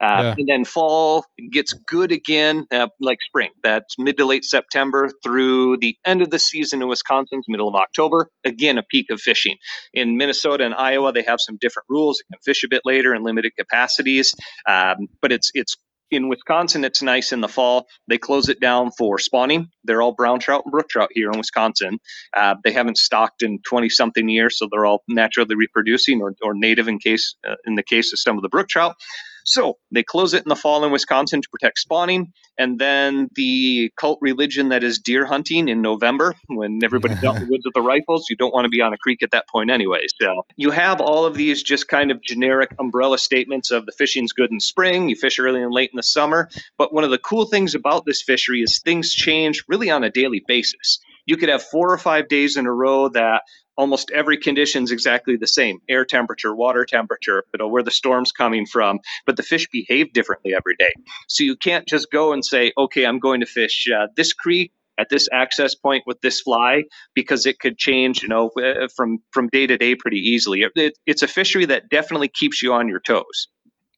[0.00, 0.34] Uh, yeah.
[0.38, 3.50] And then fall gets good again, uh, like spring.
[3.62, 7.74] That's mid to late September through the end of the season in Wisconsin, middle of
[7.74, 8.30] October.
[8.42, 9.56] Again, a peak of fishing.
[9.92, 12.18] In Minnesota and Iowa, they have some different rules.
[12.18, 14.34] You can fish a bit later in limited capacities,
[14.66, 15.76] um, but it's it's
[16.10, 17.86] in Wisconsin, it's nice in the fall.
[18.08, 19.70] They close it down for spawning.
[19.84, 21.98] They're all brown trout and brook trout here in Wisconsin.
[22.36, 26.54] Uh, they haven't stocked in 20 something years, so they're all naturally reproducing or, or
[26.54, 28.96] native in case uh, in the case of some of the brook trout.
[29.44, 32.32] So they close it in the fall in Wisconsin to protect spawning.
[32.58, 37.44] And then the cult religion that is deer hunting in November, when everybody's out in
[37.44, 39.48] the woods with the rifles, you don't want to be on a creek at that
[39.48, 40.02] point anyway.
[40.20, 44.32] So you have all of these just kind of generic umbrella statements of the fishing's
[44.32, 46.48] good in spring, you fish early and late in the summer.
[46.76, 50.10] But one of the cool things about this fishery is things change really on a
[50.10, 53.42] daily basis you could have four or five days in a row that
[53.80, 55.78] almost every condition is exactly the same.
[55.88, 59.00] Air temperature water temperature you know where the storm's coming from.
[59.24, 60.92] But the fish behave differently every day.
[61.28, 64.72] So you can't just go and say okay i'm going to fish uh, this creek
[64.98, 66.82] at this access point with this fly
[67.14, 70.60] because it could change you know uh, from from day to day pretty easily.
[70.60, 73.48] It, it, it's a fishery that definitely keeps you on your toes.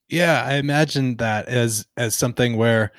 [0.09, 2.93] Yeah i imagine that as as something where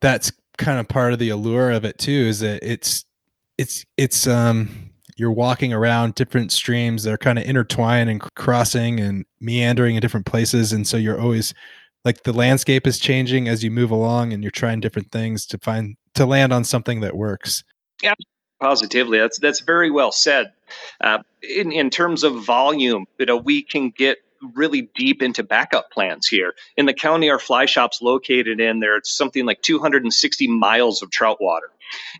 [0.00, 3.04] that's kind of part of the allure of it too is that it's
[3.56, 8.98] it's it's um you're walking around different streams that are kind of intertwined and crossing
[9.00, 11.54] and meandering in different places and so you're always
[12.04, 15.58] like the landscape is changing as you move along and you're trying different things to
[15.58, 17.64] find to land on something that works.
[18.02, 18.14] Yeah,
[18.60, 19.18] positively.
[19.18, 20.52] That's that's very well said.
[21.00, 24.18] Uh, in in terms of volume, you know, we can get
[24.54, 26.54] really deep into backup plans here.
[26.76, 31.38] In the county our fly shop's located in, there's something like 260 miles of trout
[31.40, 31.70] water.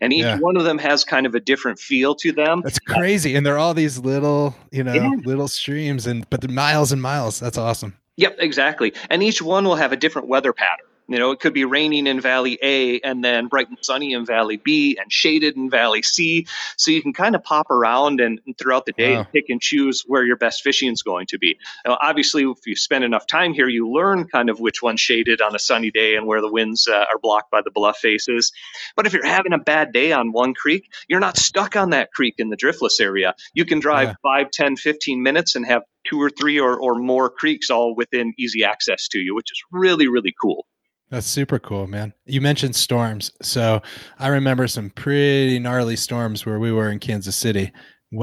[0.01, 0.37] And each yeah.
[0.39, 2.61] one of them has kind of a different feel to them.
[2.63, 3.35] That's crazy.
[3.35, 5.11] And they're all these little, you know, yeah.
[5.23, 7.39] little streams and but the miles and miles.
[7.39, 7.97] That's awesome.
[8.17, 8.93] Yep, exactly.
[9.09, 10.85] And each one will have a different weather pattern.
[11.07, 14.25] You know, it could be raining in Valley A and then bright and sunny in
[14.25, 16.47] Valley B and shaded in Valley C.
[16.77, 19.27] So you can kind of pop around and, and throughout the day wow.
[19.31, 21.57] pick and choose where your best fishing is going to be.
[21.85, 25.41] Now, obviously, if you spend enough time here, you learn kind of which one's shaded
[25.41, 28.51] on a sunny day and where the winds uh, are blocked by the bluff faces.
[28.95, 32.11] But if you're having a bad day on one creek, you're not stuck on that
[32.11, 33.35] creek in the driftless area.
[33.53, 34.15] You can drive yeah.
[34.23, 38.33] 5, 10, 15 minutes and have two or three or, or more creeks all within
[38.37, 40.65] easy access to you, which is really, really cool.
[41.09, 42.13] That's super cool, man.
[42.25, 43.31] You mentioned storms.
[43.41, 43.81] So
[44.19, 47.71] I remember some pretty gnarly storms where we were in Kansas City.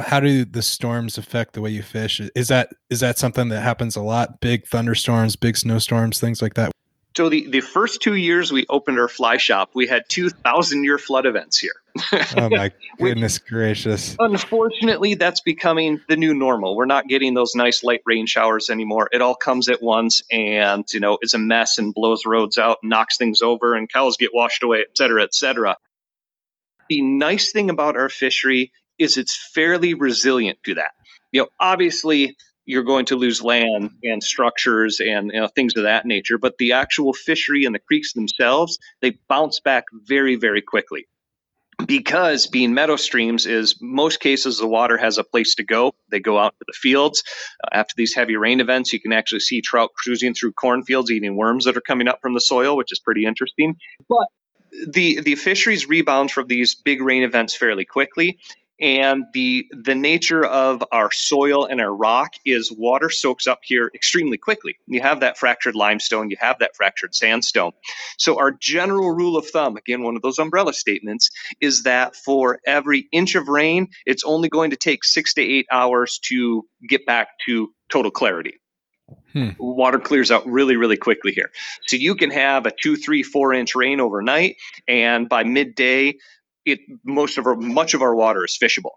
[0.01, 2.21] How do the storms affect the way you fish?
[2.35, 4.41] Is that is that something that happens a lot?
[4.41, 6.73] Big thunderstorms, big snowstorms, things like that?
[7.17, 10.85] So the, the first two years we opened our fly shop, we had two thousand
[10.85, 11.75] year flood events here.
[12.37, 14.17] oh my goodness gracious!
[14.19, 16.75] Unfortunately, that's becoming the new normal.
[16.75, 19.09] We're not getting those nice light rain showers anymore.
[19.13, 22.79] It all comes at once, and you know is a mess and blows roads out,
[22.83, 25.77] and knocks things over, and cows get washed away, et cetera, et cetera.
[26.89, 30.93] The nice thing about our fishery is it's fairly resilient to that.
[31.31, 35.85] You know, obviously you're going to lose land and structures and you know, things of
[35.85, 36.39] that nature.
[36.39, 41.07] But the actual fishery and the creeks themselves, they bounce back very, very quickly.
[41.87, 45.95] Because being meadow streams is most cases the water has a place to go.
[46.11, 47.25] They go out to the fields.
[47.65, 51.35] Uh, after these heavy rain events, you can actually see trout cruising through cornfields eating
[51.35, 53.77] worms that are coming up from the soil, which is pretty interesting.
[54.09, 54.29] But
[54.87, 58.39] the the fisheries rebound from these big rain events fairly quickly
[58.83, 63.91] and the the nature of our soil and our rock is water soaks up here
[63.95, 67.73] extremely quickly you have that fractured limestone you have that fractured sandstone
[68.19, 72.59] so our general rule of thumb again one of those umbrella statements is that for
[72.67, 77.07] every inch of rain it's only going to take 6 to 8 hours to get
[77.07, 78.59] back to total clarity
[79.33, 79.51] Hmm.
[79.59, 81.51] Water clears out really, really quickly here.
[81.87, 86.15] So you can have a two, three, four inch rain overnight, and by midday,
[86.65, 88.93] it most of our much of our water is fishable.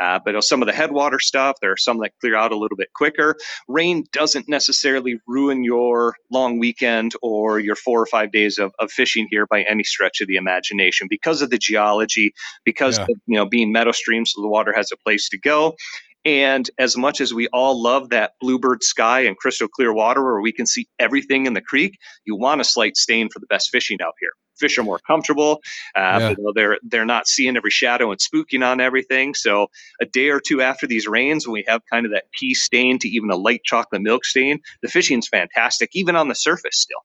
[0.00, 2.76] Uh, but some of the headwater stuff, there are some that clear out a little
[2.76, 3.36] bit quicker.
[3.68, 8.90] Rain doesn't necessarily ruin your long weekend or your four or five days of, of
[8.90, 12.32] fishing here by any stretch of the imagination because of the geology,
[12.64, 13.04] because yeah.
[13.04, 15.74] of, you know being meadow streams, so the water has a place to go.
[16.24, 20.40] And as much as we all love that bluebird sky and crystal clear water where
[20.40, 23.70] we can see everything in the creek, you want a slight stain for the best
[23.70, 24.30] fishing out here
[24.62, 25.60] fish are more comfortable.
[25.94, 26.28] Uh, yeah.
[26.30, 29.34] you know, they're they're not seeing every shadow and spooking on everything.
[29.34, 29.66] So
[30.00, 32.98] a day or two after these rains, when we have kind of that pea stain
[33.00, 37.00] to even a light chocolate milk stain, the fishing's fantastic, even on the surface still.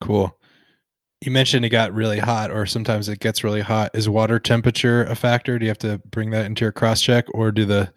[0.00, 0.34] Cool.
[1.20, 3.90] You mentioned it got really hot, or sometimes it gets really hot.
[3.92, 5.58] Is water temperature a factor?
[5.58, 7.92] Do you have to bring that into your cross check, or do the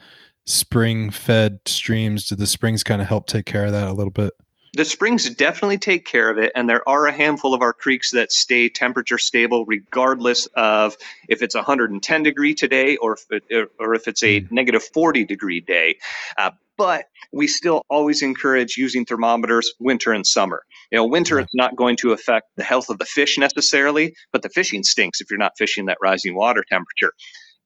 [0.46, 4.12] spring fed streams, do the springs kind of help take care of that a little
[4.12, 4.34] bit?
[4.74, 8.12] the springs definitely take care of it, and there are a handful of our creeks
[8.12, 10.96] that stay temperature stable regardless of
[11.28, 14.56] if it's 110 degree today or if it, or if it's a hmm.
[14.56, 15.98] negative 40 degree day.
[16.38, 20.64] Uh, but we still always encourage using thermometers winter and summer.
[20.90, 24.42] You know, winter it's not going to affect the health of the fish necessarily, but
[24.42, 27.14] the fishing stinks if you're not fishing that rising water temperature.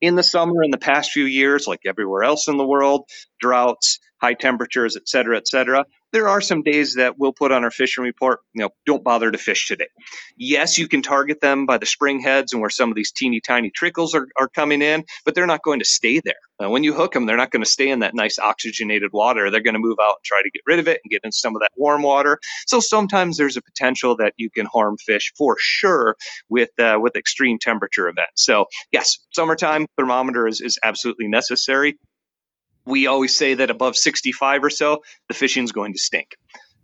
[0.02, 4.00] In the summer, in the past few years, like everywhere else in the world, droughts,
[4.26, 7.72] high temperatures, et cetera, et cetera, there are some days that we'll put on our
[7.82, 9.92] fishing report, you know, don't bother to fish today.
[10.38, 13.42] Yes, you can target them by the spring heads and where some of these teeny
[13.42, 16.44] tiny trickles are, are coming in, but they're not going to stay there.
[16.64, 19.52] Uh, when you hook them, they're not going to stay in that nice oxygenated water.
[19.52, 21.34] They're going to move out and try to get rid of it and get in
[21.34, 22.40] some of that warm water.
[22.66, 26.16] So sometimes there's a potential that you can harm fish for sure
[26.50, 28.46] with uh, with extreme temperature events.
[28.50, 31.98] So yes, summertime thermometer is, is absolutely necessary
[32.86, 36.36] we always say that above 65 or so, the fishing's going to stink.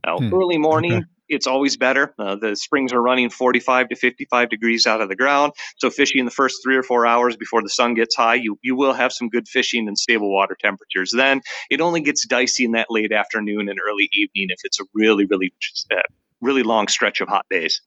[0.06, 0.34] Now, hmm.
[0.34, 1.06] early morning, okay.
[1.30, 2.14] it's always better.
[2.18, 5.54] Uh, the springs are running 45 to 55 degrees out of the ground.
[5.78, 8.76] So, fishing the first three or four hours before the sun gets high, you, you
[8.76, 11.14] will have some good fishing and stable water temperatures.
[11.16, 14.86] Then it only gets dicey in that late afternoon and early evening if it's a
[14.94, 15.54] really, really,
[15.92, 16.02] uh,
[16.42, 17.82] really long stretch of hot days.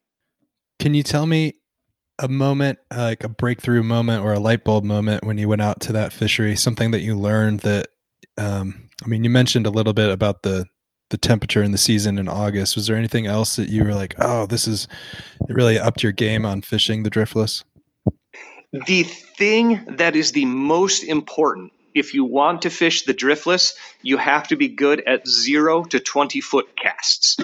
[0.79, 1.55] Can you tell me
[2.21, 5.81] a moment, like a breakthrough moment or a light bulb moment when you went out
[5.81, 6.55] to that fishery?
[6.55, 7.89] Something that you learned that
[8.39, 10.67] um, I mean, you mentioned a little bit about the
[11.11, 12.75] the temperature in the season in August.
[12.75, 14.89] Was there anything else that you were like, oh, this is
[15.49, 17.63] really upped your game on fishing the driftless?
[18.87, 24.17] The thing that is the most important if you want to fish the driftless, you
[24.17, 27.37] have to be good at zero to 20 foot casts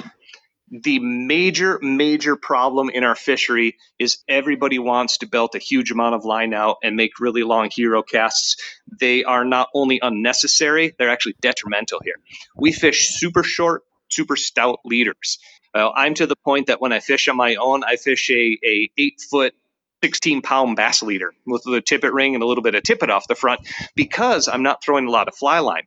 [0.70, 6.14] the major, major problem in our fishery is everybody wants to belt a huge amount
[6.14, 8.56] of line out and make really long hero casts.
[9.00, 12.14] They are not only unnecessary, they're actually detrimental here.
[12.56, 15.38] We fish super short, super stout leaders.
[15.74, 18.90] I'm to the point that when I fish on my own, I fish a, a
[18.96, 19.54] eight foot
[20.02, 23.28] 16 pound bass leader with a tippet ring and a little bit of tippet off
[23.28, 23.60] the front
[23.94, 25.84] because I'm not throwing a lot of fly line.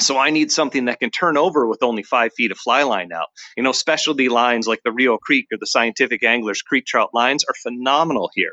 [0.00, 3.08] So I need something that can turn over with only five feet of fly line
[3.08, 3.26] now.
[3.56, 7.44] You know, specialty lines like the Rio Creek or the Scientific Anglers Creek Trout lines
[7.44, 8.52] are phenomenal here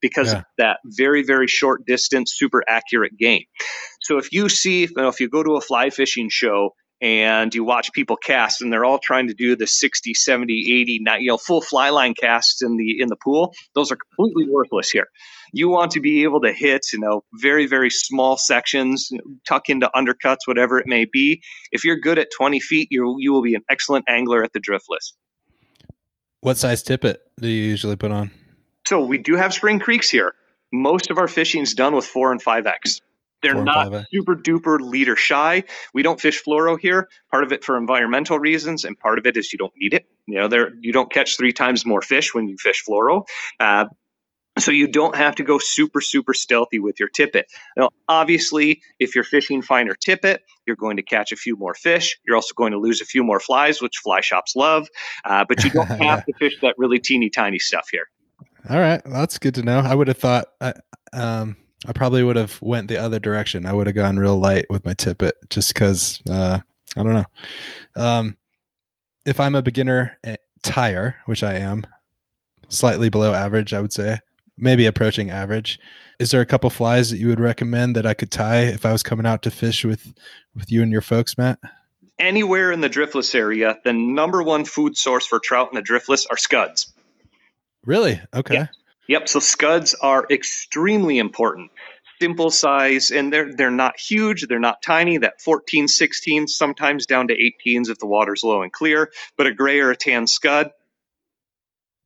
[0.00, 0.38] because yeah.
[0.38, 3.44] of that very, very short distance, super accurate game.
[4.02, 6.70] So if you see, you know, if you go to a fly fishing show
[7.00, 10.98] and you watch people cast and they're all trying to do the 60 70 80
[11.00, 13.54] 90, you know full fly line casts in the in the pool.
[13.74, 15.08] Those are completely worthless here.
[15.52, 19.10] You want to be able to hit you know very very small sections
[19.46, 21.42] tuck into undercuts whatever it may be.
[21.72, 24.60] If you're good at 20 feet you you will be an excellent angler at the
[24.60, 25.12] driftless.
[26.40, 28.30] What size tippet do you usually put on?
[28.86, 30.34] So we do have spring creeks here.
[30.72, 33.00] Most of our fishing is done with 4 and 5x
[33.42, 35.64] they're not super duper leader shy.
[35.94, 37.08] We don't fish fluoro here.
[37.30, 40.06] Part of it for environmental reasons, and part of it is you don't need it.
[40.26, 43.26] You know, there you don't catch three times more fish when you fish fluoro.
[43.60, 43.86] Uh,
[44.58, 47.46] so you don't have to go super super stealthy with your tippet.
[47.76, 52.18] Now, obviously, if you're fishing finer tippet, you're going to catch a few more fish.
[52.26, 54.88] You're also going to lose a few more flies, which fly shops love.
[55.24, 58.08] Uh, but you don't have to fish that really teeny tiny stuff here.
[58.68, 59.78] All right, well, that's good to know.
[59.78, 60.46] I would have thought.
[60.60, 60.72] Uh,
[61.12, 63.66] um, I probably would have went the other direction.
[63.66, 66.60] I would have gone real light with my tippet just because uh,
[66.96, 67.26] I don't know.
[67.96, 68.36] Um,
[69.26, 71.86] if I'm a beginner eh, tire, which I am,
[72.68, 74.18] slightly below average, I would say,
[74.56, 75.78] maybe approaching average.
[76.18, 78.92] Is there a couple flies that you would recommend that I could tie if I
[78.92, 80.14] was coming out to fish with
[80.54, 81.58] with you and your folks, Mat?
[82.18, 86.26] Anywhere in the driftless area, the number one food source for trout in the driftless
[86.30, 86.90] are scuds.
[87.84, 88.20] Really?
[88.34, 88.54] Okay.
[88.54, 88.66] Yeah.
[89.08, 89.28] Yep.
[89.28, 91.70] So scuds are extremely important.
[92.20, 94.46] Simple size, and they're they're not huge.
[94.46, 95.18] They're not tiny.
[95.18, 99.10] That 14, 16, sometimes down to 18s if the water's low and clear.
[99.36, 100.70] But a gray or a tan scud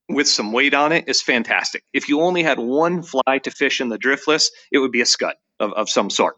[0.09, 1.85] with some weight on it is fantastic.
[1.93, 5.07] If you only had one fly to fish in the driftless, it would be a
[5.07, 6.37] scud of, of some sort.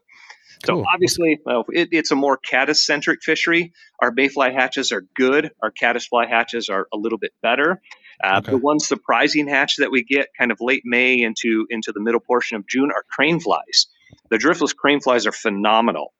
[0.64, 0.82] Cool.
[0.82, 3.72] So obviously, well, it, it's a more caddis centric fishery.
[4.00, 5.50] Our mayfly hatches are good.
[5.62, 7.80] Our caddisfly hatches are a little bit better.
[8.22, 8.52] Uh, okay.
[8.52, 12.20] The one surprising hatch that we get kind of late May into into the middle
[12.20, 13.86] portion of June are crane flies.
[14.30, 16.12] The driftless crane flies are phenomenal.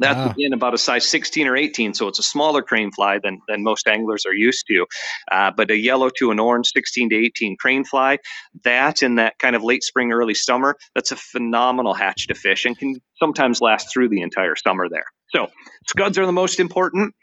[0.00, 0.30] That's ah.
[0.30, 3.62] again about a size 16 or 18, so it's a smaller crane fly than, than
[3.62, 4.86] most anglers are used to.
[5.30, 8.18] Uh, but a yellow to an orange 16 to 18 crane fly,
[8.64, 12.64] that in that kind of late spring, early summer, that's a phenomenal hatch to fish
[12.64, 15.06] and can sometimes last through the entire summer there.
[15.28, 15.48] So
[15.86, 17.14] scuds are the most important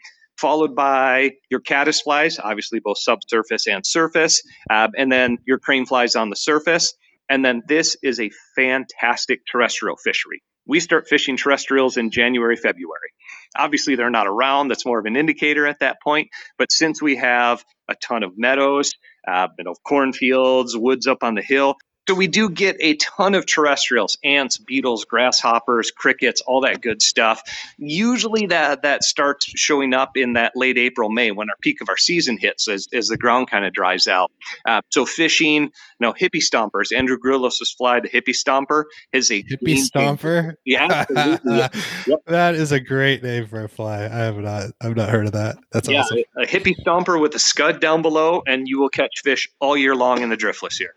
[0.42, 5.86] followed by your caddis flies, obviously both subsurface and surface, uh, and then your crane
[5.86, 6.94] flies on the surface.
[7.30, 10.42] And then this is a fantastic terrestrial fishery.
[10.66, 13.10] We start fishing terrestrials in January, February.
[13.56, 14.68] Obviously, they're not around.
[14.68, 16.28] That's more of an indicator at that point.
[16.58, 18.92] But since we have a ton of meadows,
[19.26, 21.76] uh, you know, cornfields, woods up on the hill,
[22.08, 27.00] so we do get a ton of terrestrials, ants, beetles, grasshoppers, crickets, all that good
[27.00, 27.42] stuff.
[27.78, 31.88] Usually that that starts showing up in that late April, May when our peak of
[31.88, 34.32] our season hits as, as the ground kind of dries out.
[34.66, 36.96] Uh, so fishing, you know, hippie stompers.
[36.96, 40.54] Andrew Grillos' fly, the hippie stomper, is a hippie stomper.
[40.64, 41.04] Yeah,
[42.06, 42.22] yep.
[42.26, 44.04] that is a great name for a fly.
[44.04, 45.56] I have not, I've not heard of that.
[45.70, 46.18] That's yeah, awesome.
[46.36, 49.94] A hippie stomper with a scud down below, and you will catch fish all year
[49.94, 50.94] long in the driftless here.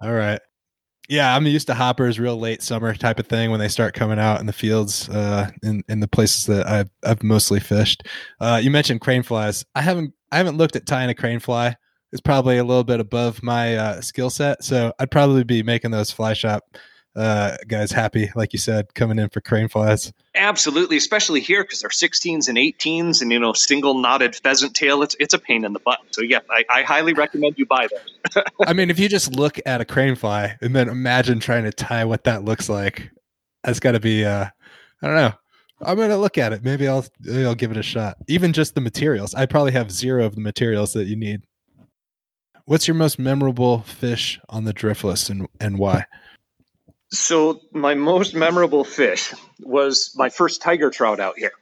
[0.00, 0.40] All right.
[1.08, 4.18] Yeah, I'm used to hoppers, real late summer type of thing when they start coming
[4.18, 8.02] out in the fields, uh, in in the places that I've I've mostly fished.
[8.40, 9.64] Uh, you mentioned crane flies.
[9.76, 11.76] I haven't I haven't looked at tying a crane fly.
[12.12, 15.92] It's probably a little bit above my uh, skill set, so I'd probably be making
[15.92, 16.64] those fly shop
[17.16, 20.12] uh, guys happy, like you said, coming in for crane flies.
[20.34, 25.02] Absolutely, especially here because they're 16s and 18s, and you know, single knotted pheasant tail.
[25.02, 26.00] It's it's a pain in the butt.
[26.10, 28.44] So yeah, I, I highly recommend you buy them.
[28.66, 31.72] I mean, if you just look at a crane fly and then imagine trying to
[31.72, 33.10] tie what that looks like,
[33.64, 34.24] that's got to be.
[34.24, 34.46] Uh,
[35.02, 35.32] I don't know.
[35.82, 36.62] I'm gonna look at it.
[36.64, 38.18] Maybe I'll maybe I'll give it a shot.
[38.28, 41.42] Even just the materials, I probably have zero of the materials that you need.
[42.66, 46.04] What's your most memorable fish on the driftless and and why?
[47.10, 51.52] So my most memorable fish was my first tiger trout out here.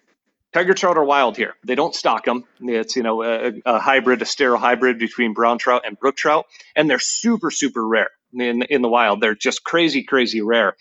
[0.53, 1.55] Tiger trout are wild here.
[1.65, 2.45] They don't stock them.
[2.61, 6.47] It's you know a, a, hybrid, a sterile hybrid between brown trout and brook trout,
[6.77, 9.21] and they're super super rare in in the wild.
[9.21, 10.77] They're just crazy crazy rare.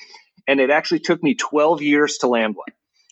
[0.48, 2.68] And it actually took me 12 years to land one.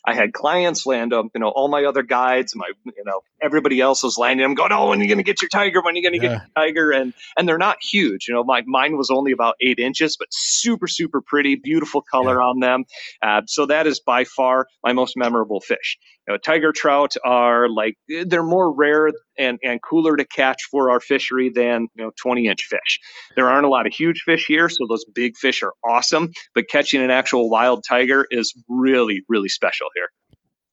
[0.05, 3.81] I had clients land them, you know, all my other guides, my, you know, everybody
[3.81, 5.81] else was landing them going, Oh, when are you going to get your tiger?
[5.81, 6.33] When are you going to yeah.
[6.33, 6.91] get your tiger?
[6.91, 8.27] And, and they're not huge.
[8.27, 12.35] You know, my, mine was only about eight inches, but super, super pretty, beautiful color
[12.39, 12.45] yeah.
[12.45, 12.85] on them.
[13.21, 15.97] Uh, so that is by far my most memorable fish.
[16.27, 20.91] You know, tiger trout are like, they're more rare and, and cooler to catch for
[20.91, 22.99] our fishery than, you know, 20 inch fish.
[23.35, 24.69] There aren't a lot of huge fish here.
[24.69, 29.49] So those big fish are awesome, but catching an actual wild tiger is really, really
[29.49, 30.09] special here.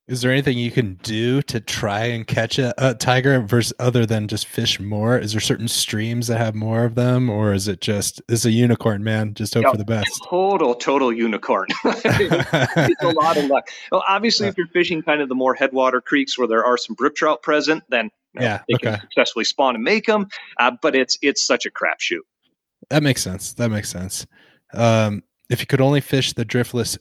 [0.08, 4.06] Is there anything you can do to try and catch a, a, tiger versus other
[4.06, 5.18] than just fish more?
[5.18, 8.50] Is there certain streams that have more of them, or is it just is a
[8.50, 9.34] unicorn, man?
[9.34, 10.08] Just hope for the best.
[10.26, 11.66] Total, total unicorn.
[11.84, 13.68] it's a lot of luck.
[13.92, 16.94] Well, obviously, if you're fishing kind of the more headwater creeks where there are some
[16.94, 18.90] brook trout present, then you know, yeah, they okay.
[18.92, 20.28] can successfully spawn and make them.
[20.58, 22.20] Uh, but it's it's such a crapshoot.
[22.88, 23.52] That makes sense.
[23.52, 24.26] That makes sense.
[24.72, 26.96] Um, if you could only fish the driftless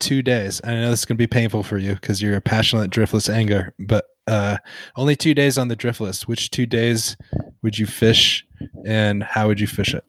[0.00, 0.60] two days.
[0.60, 2.90] And I know this is going to be painful for you because you're a passionate
[2.90, 4.58] driftless angler, but uh,
[4.96, 6.22] only two days on the driftless.
[6.22, 7.16] Which two days
[7.62, 8.46] would you fish,
[8.84, 10.04] and how would you fish it?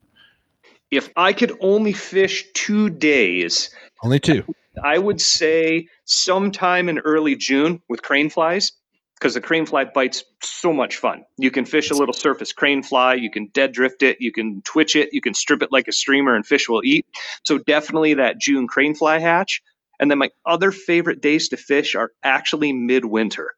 [0.91, 3.69] If I could only fish two days,
[4.03, 4.43] only two,
[4.83, 8.71] I would say sometime in early June with crane flies
[9.19, 11.25] because the crane fly bite's so much fun.
[11.37, 14.61] You can fish a little surface crane fly, you can dead drift it, you can
[14.63, 17.05] twitch it, you can strip it like a streamer, and fish will eat.
[17.43, 19.61] So definitely that June crane fly hatch.
[19.99, 23.51] And then my other favorite days to fish are actually midwinter.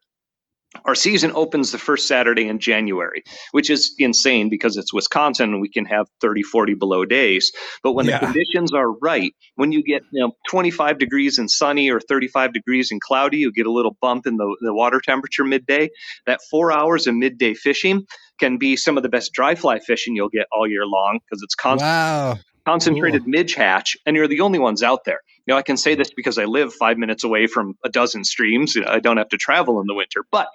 [0.86, 3.22] Our season opens the first Saturday in January,
[3.52, 7.52] which is insane because it's Wisconsin and we can have 30, 40 below days.
[7.82, 8.18] But when yeah.
[8.18, 12.54] the conditions are right, when you get you know, 25 degrees and sunny or 35
[12.54, 15.90] degrees and cloudy, you get a little bump in the, the water temperature midday.
[16.26, 18.06] That four hours of midday fishing
[18.40, 21.42] can be some of the best dry fly fishing you'll get all year long because
[21.42, 21.86] it's constant.
[21.86, 23.30] Wow concentrated cool.
[23.30, 25.20] midge hatch, and you're the only ones out there.
[25.46, 28.24] You know, I can say this because I live five minutes away from a dozen
[28.24, 28.76] streams.
[28.86, 30.48] I don't have to travel in the winter, but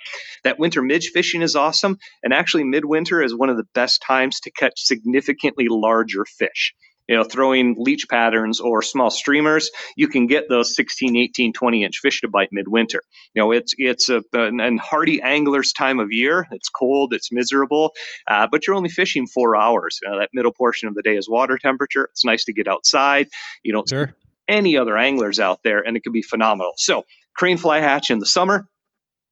[0.43, 1.97] that winter midge fishing is awesome.
[2.23, 6.73] And actually, midwinter is one of the best times to catch significantly larger fish
[7.07, 11.83] you know, throwing leech patterns or small streamers, you can get those 16, 18, 20
[11.83, 13.01] inch fish to bite midwinter.
[13.33, 16.47] You know, it's it's a an, hardy angler's time of year.
[16.51, 17.93] It's cold, it's miserable,
[18.27, 19.99] uh, but you're only fishing four hours.
[20.03, 22.09] You know, that middle portion of the day is water temperature.
[22.11, 23.27] It's nice to get outside.
[23.63, 24.13] You don't sure.
[24.47, 26.73] Any other anglers out there, and it can be phenomenal.
[26.77, 28.67] So, crane fly hatch in the summer,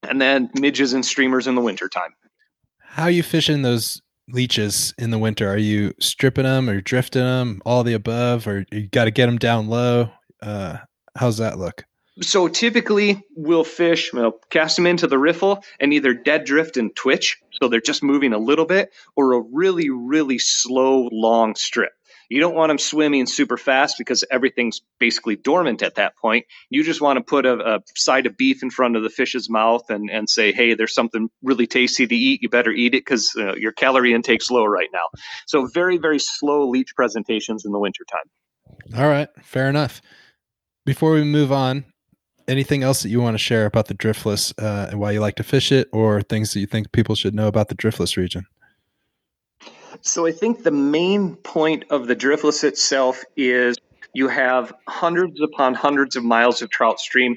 [0.02, 2.14] and then midges and streamers in the wintertime.
[2.78, 5.48] How are you fishing those leeches in the winter?
[5.48, 9.26] Are you stripping them or drifting them, all the above, or you got to get
[9.26, 10.10] them down low?
[10.40, 10.78] Uh,
[11.16, 11.84] how's that look?
[12.22, 16.94] So typically, we'll fish, we'll cast them into the riffle and either dead drift and
[16.96, 21.92] twitch, so they're just moving a little bit, or a really, really slow, long strip.
[22.28, 26.46] You don't want them swimming super fast because everything's basically dormant at that point.
[26.70, 29.48] You just want to put a, a, side of beef in front of the fish's
[29.48, 32.42] mouth and, and say, hey, there's something really tasty to eat.
[32.42, 35.08] You better eat it because uh, your calorie intake's low right now.
[35.46, 38.28] So, very, very slow leech presentations in the wintertime.
[38.96, 40.00] All right, fair enough.
[40.84, 41.84] Before we move on,
[42.48, 45.36] anything else that you want to share about the driftless uh, and why you like
[45.36, 48.46] to fish it, or things that you think people should know about the driftless region?
[50.06, 53.76] So I think the main point of the driftless itself is
[54.14, 57.36] you have hundreds upon hundreds of miles of trout stream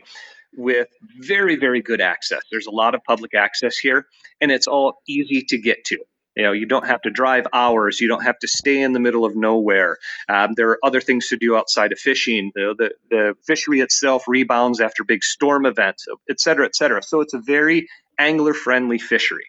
[0.55, 2.41] with very, very good access.
[2.51, 4.05] There's a lot of public access here,
[4.39, 5.97] and it's all easy to get to.
[6.37, 7.99] You know, you don't have to drive hours.
[7.99, 9.97] You don't have to stay in the middle of nowhere.
[10.29, 12.51] Um, there are other things to do outside of fishing.
[12.53, 17.01] The, the, the fishery itself rebounds after big storm events, et cetera, et cetera.
[17.01, 17.89] So it's a very
[18.19, 19.47] angler friendly fishery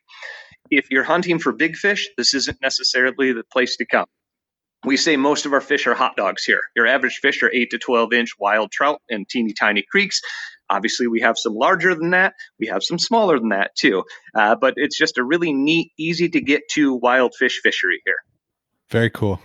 [0.71, 4.07] if you're hunting for big fish, this isn't necessarily the place to come.
[4.85, 6.63] We say most of our fish are hot dogs here.
[6.75, 10.21] Your average fish are 8 to 12 inch wild trout in teeny tiny creeks.
[10.71, 12.35] Obviously, we have some larger than that.
[12.59, 14.05] We have some smaller than that too.
[14.35, 18.19] Uh, but it's just a really neat, easy to get to wild fish fishery here.
[18.89, 19.41] Very cool.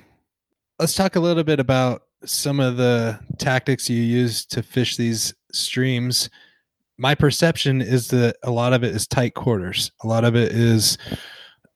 [0.79, 5.33] Let's talk a little bit about some of the tactics you use to fish these
[5.51, 6.29] streams
[6.97, 9.91] my perception is that a lot of it is tight quarters.
[10.03, 10.97] A lot of it is.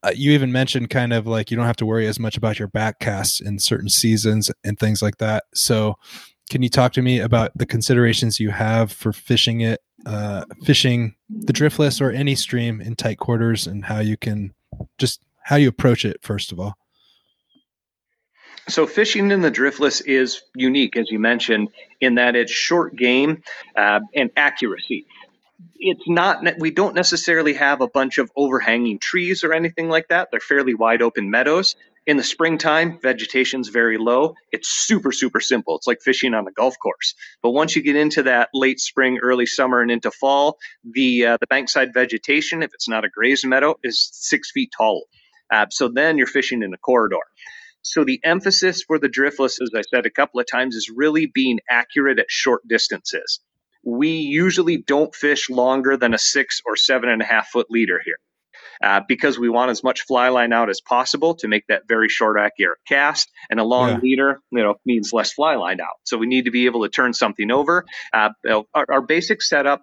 [0.01, 2.57] Uh, you even mentioned kind of like you don't have to worry as much about
[2.57, 5.43] your back casts in certain seasons and things like that.
[5.53, 5.95] So,
[6.49, 11.15] can you talk to me about the considerations you have for fishing it, uh, fishing
[11.29, 14.53] the driftless or any stream in tight quarters, and how you can
[14.97, 16.78] just how you approach it first of all?
[18.69, 21.69] So fishing in the driftless is unique, as you mentioned,
[22.01, 23.43] in that it's short game
[23.77, 25.05] uh, and accuracy.
[25.79, 30.29] it's not we don't necessarily have a bunch of overhanging trees or anything like that.
[30.31, 31.75] They're fairly wide open meadows.
[32.07, 34.35] In the springtime vegetation's very low.
[34.51, 35.77] It's super super simple.
[35.77, 37.15] It's like fishing on a golf course.
[37.43, 41.37] But once you get into that late spring early summer and into fall the uh,
[41.41, 45.05] the bankside vegetation if it's not a grazed meadow is six feet tall.
[45.53, 47.17] Uh, so then you're fishing in a corridor
[47.81, 51.25] so the emphasis for the driftless as i said a couple of times is really
[51.25, 53.39] being accurate at short distances
[53.83, 57.99] we usually don't fish longer than a six or seven and a half foot leader
[58.03, 58.17] here.
[58.81, 62.07] Uh, because we want as much fly line out as possible to make that very
[62.07, 63.97] short accurate cast and a long yeah.
[63.97, 66.89] leader you know means less fly line out so we need to be able to
[66.89, 69.81] turn something over uh, our, our basic setup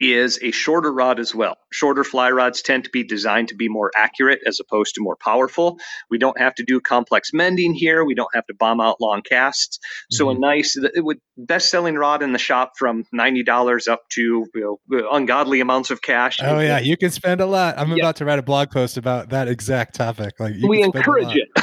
[0.00, 1.56] is a shorter rod as well.
[1.72, 5.16] Shorter fly rods tend to be designed to be more accurate as opposed to more
[5.16, 5.78] powerful.
[6.10, 8.04] We don't have to do complex mending here.
[8.04, 9.78] We don't have to bomb out long casts.
[10.10, 10.42] So mm-hmm.
[10.42, 14.46] a nice, it would best selling rod in the shop from ninety dollars up to
[14.54, 16.38] you know, ungodly amounts of cash.
[16.42, 17.78] Oh yeah, you can spend a lot.
[17.78, 20.38] I'm about to write a blog post about that exact topic.
[20.38, 21.48] Like we encourage it.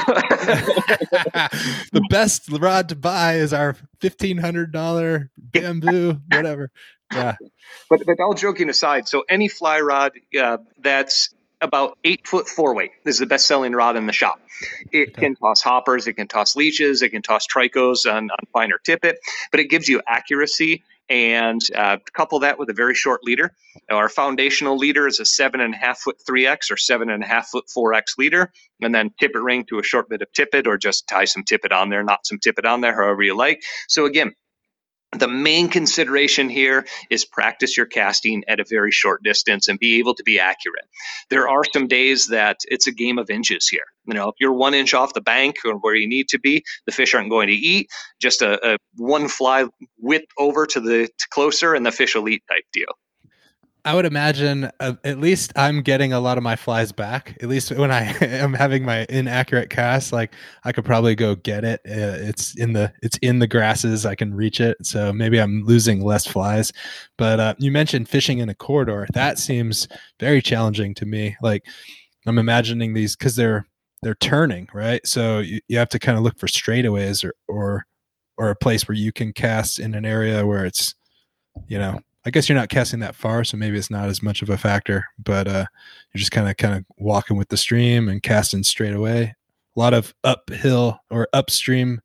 [1.92, 6.70] the best rod to buy is our fifteen hundred dollar bamboo, whatever
[7.14, 7.36] yeah.
[7.88, 12.74] But but all joking aside, so any fly rod uh, that's about eight foot four
[12.74, 14.40] weight this is the best selling rod in the shop.
[14.92, 15.20] It okay.
[15.20, 19.18] can toss hoppers, it can toss leeches, it can toss tricos on, on finer tippet,
[19.50, 23.52] but it gives you accuracy and uh, couple that with a very short leader.
[23.90, 27.26] Our foundational leader is a seven and a half foot 3x or seven and a
[27.26, 28.50] half foot 4x leader,
[28.80, 31.72] and then tippet ring to a short bit of tippet or just tie some tippet
[31.72, 33.62] on there, not some tippet on there, however you like.
[33.88, 34.32] So again,
[35.12, 39.98] the main consideration here is practice your casting at a very short distance and be
[39.98, 40.86] able to be accurate.
[41.28, 43.84] There are some days that it's a game of inches here.
[44.06, 46.64] You know, if you're one inch off the bank or where you need to be,
[46.86, 47.88] the fish aren't going to eat.
[48.20, 49.66] Just a, a one fly
[49.98, 52.86] width over to the to closer, and the fish will eat type deal.
[53.84, 57.36] I would imagine uh, at least I'm getting a lot of my flies back.
[57.42, 61.64] At least when I am having my inaccurate cast, like I could probably go get
[61.64, 61.80] it.
[61.84, 64.06] Uh, it's in the it's in the grasses.
[64.06, 64.76] I can reach it.
[64.86, 66.72] So maybe I'm losing less flies.
[67.18, 69.08] But uh, you mentioned fishing in a corridor.
[69.14, 69.88] That seems
[70.20, 71.36] very challenging to me.
[71.42, 71.64] Like
[72.26, 73.66] I'm imagining these because they're
[74.02, 75.04] they're turning right.
[75.04, 77.84] So you, you have to kind of look for straightaways or or
[78.38, 80.94] or a place where you can cast in an area where it's
[81.66, 84.42] you know I guess you're not casting that far, so maybe it's not as much
[84.42, 85.06] of a factor.
[85.18, 85.66] But uh,
[86.12, 89.34] you're just kind of kind of walking with the stream and casting straight away.
[89.76, 92.00] A lot of uphill or upstream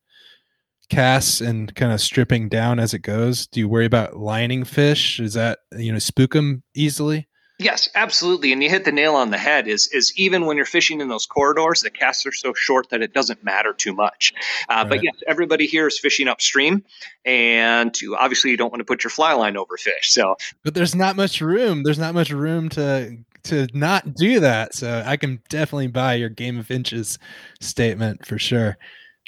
[0.89, 3.45] casts and kind of stripping down as it goes.
[3.47, 5.19] Do you worry about lining fish?
[5.19, 7.27] Is that you know spook them easily?
[7.59, 8.53] Yes, absolutely.
[8.53, 11.07] And you hit the nail on the head is is even when you're fishing in
[11.07, 14.31] those corridors, the casts are so short that it doesn't matter too much.
[14.69, 14.89] Uh, right.
[14.89, 16.83] But yes, everybody here is fishing upstream,
[17.25, 20.11] and obviously you don't want to put your fly line over fish.
[20.11, 21.81] So, but there's not much room.
[21.81, 24.75] There's not much room to to not do that.
[24.75, 27.17] So I can definitely buy your game of inches
[27.59, 28.77] statement for sure.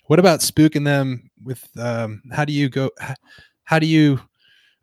[0.05, 1.67] What about spooking them with?
[1.79, 2.91] Um, how do you go?
[3.63, 4.19] How do you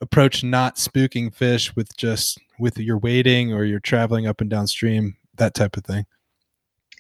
[0.00, 5.16] approach not spooking fish with just with your wading or you're traveling up and downstream,
[5.36, 6.06] that type of thing?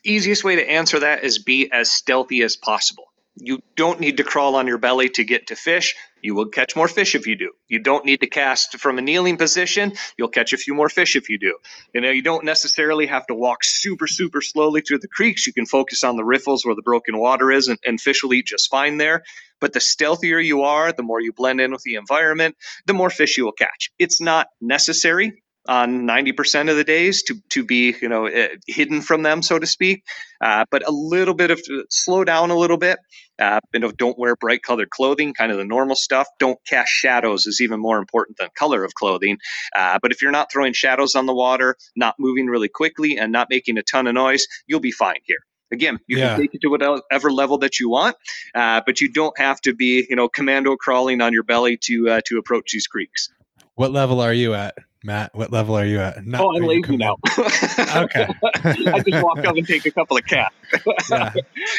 [0.04, 3.04] Easiest way to answer that is be as stealthy as possible.
[3.38, 5.94] You don't need to crawl on your belly to get to fish.
[6.22, 7.52] You will catch more fish if you do.
[7.68, 9.92] You don't need to cast from a kneeling position.
[10.16, 11.58] You'll catch a few more fish if you do.
[11.92, 15.46] You know, you don't necessarily have to walk super, super slowly through the creeks.
[15.46, 18.32] You can focus on the riffles where the broken water is, and, and fish will
[18.32, 19.22] eat just fine there.
[19.60, 23.10] But the stealthier you are, the more you blend in with the environment, the more
[23.10, 23.90] fish you will catch.
[23.98, 29.00] It's not necessary on 90% of the days to, to be you know uh, hidden
[29.00, 30.04] from them so to speak.
[30.40, 32.98] Uh, but a little bit of slow down a little bit
[33.38, 36.26] uh, you know don't wear bright colored clothing kind of the normal stuff.
[36.38, 39.38] Don't cast shadows is even more important than color of clothing.
[39.74, 43.32] Uh, but if you're not throwing shadows on the water not moving really quickly and
[43.32, 45.38] not making a ton of noise you'll be fine here
[45.72, 46.34] Again, you yeah.
[46.34, 48.16] can take it to whatever level that you want,
[48.54, 52.08] uh, but you don't have to be, you know, commando crawling on your belly to
[52.08, 53.30] uh, to approach these creeks.
[53.74, 54.76] What level are you at?
[55.06, 56.26] Mat, what level are you at?
[56.26, 57.16] Not, oh, I'm lazy now.
[57.38, 58.26] okay.
[58.64, 60.56] I just walk up and take a couple of casts.
[61.10, 61.32] yeah.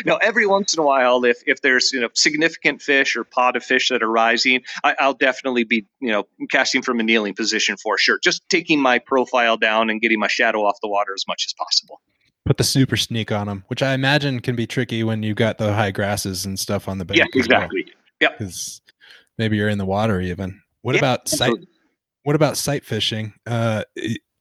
[0.05, 3.57] Now, every once in a while, if if there's you know significant fish or pod
[3.57, 7.33] of fish that are rising, I, will definitely be you know casting from a kneeling
[7.33, 8.17] position for sure.
[8.23, 11.53] Just taking my profile down and getting my shadow off the water as much as
[11.53, 11.99] possible.
[12.47, 15.57] Put the super sneak on them, which I imagine can be tricky when you've got
[15.57, 17.19] the high grasses and stuff on the bank.
[17.19, 17.83] Yeah, exactly.
[17.85, 18.81] Well, yeah, because
[19.37, 20.61] maybe you're in the water even.
[20.81, 21.53] What yeah, about sight?
[22.23, 23.33] What about sight fishing?
[23.45, 23.83] Uh,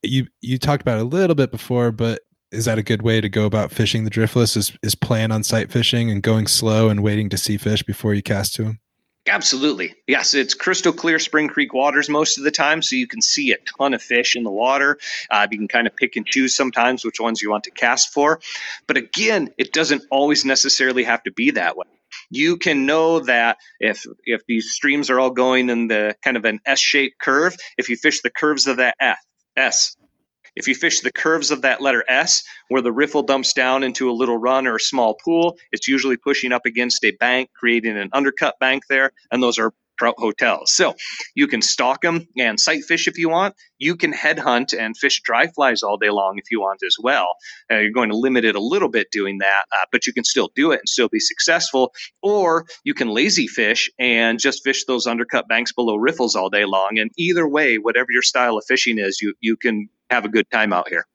[0.03, 3.21] you you talked about it a little bit before, but is that a good way
[3.21, 4.57] to go about fishing the driftless?
[4.57, 8.15] Is is plan on sight fishing and going slow and waiting to see fish before
[8.15, 8.81] you cast to them?
[9.29, 9.95] Absolutely.
[10.07, 13.53] Yes, it's crystal clear Spring Creek waters most of the time, so you can see
[13.53, 14.99] a ton of fish in the water.
[15.29, 18.13] Uh, you can kind of pick and choose sometimes which ones you want to cast
[18.13, 18.41] for.
[18.87, 21.87] But again, it doesn't always necessarily have to be that way.
[22.31, 26.45] You can know that if if these streams are all going in the kind of
[26.45, 29.19] an S-shaped curve, if you fish the curves of that F,
[29.57, 29.97] S,
[30.57, 34.11] if you fish the curves of that letter S, where the riffle dumps down into
[34.11, 37.97] a little run or a small pool, it's usually pushing up against a bank, creating
[37.97, 40.73] an undercut bank there, and those are hotels.
[40.73, 40.95] So
[41.35, 43.55] you can stalk them and sight fish if you want.
[43.79, 47.29] You can headhunt and fish dry flies all day long if you want as well.
[47.71, 50.25] Uh, you're going to limit it a little bit doing that, uh, but you can
[50.25, 51.93] still do it and still be successful.
[52.23, 56.65] Or you can lazy fish and just fish those undercut banks below riffles all day
[56.65, 56.99] long.
[56.99, 60.51] And either way, whatever your style of fishing is, you you can have a good
[60.51, 61.07] time out here.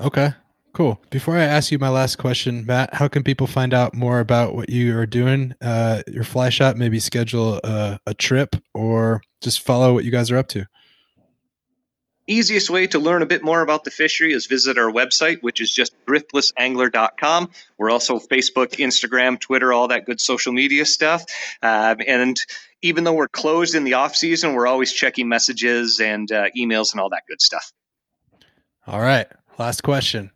[0.00, 0.32] Okay.
[0.78, 1.00] Cool.
[1.10, 4.54] Before I ask you my last question, Mat, how can people find out more about
[4.54, 9.60] what you are doing, uh, your fly shop, maybe schedule a, a trip or just
[9.60, 10.66] follow what you guys are up to?
[12.28, 15.60] Easiest way to learn a bit more about the fishery is visit our website, which
[15.60, 17.50] is just driftlessangler.com.
[17.76, 21.24] We're also Facebook, Instagram, Twitter, all that good social media stuff.
[21.60, 22.40] Um, and
[22.82, 26.92] even though we're closed in the off season, we're always checking messages and uh, emails
[26.92, 27.72] and all that good stuff.
[28.86, 29.26] All right.
[29.58, 30.30] Last question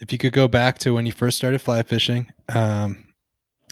[0.00, 3.04] if you could go back to when you first started fly fishing, um,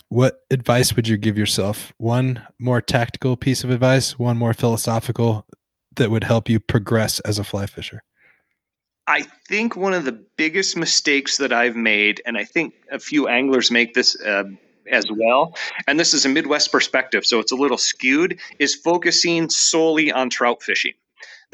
[0.08, 1.92] what advice would you give yourself?
[1.98, 5.46] One more tactical piece of advice, one more philosophical
[5.96, 8.02] that would help you progress as a fly fisher?
[9.06, 13.28] I think one of the biggest mistakes that I've made, and I think a few
[13.28, 14.44] anglers make this uh,
[14.90, 15.56] as well,
[15.86, 20.30] and this is a Midwest perspective, so it's a little skewed, is focusing solely on
[20.30, 20.92] trout fishing.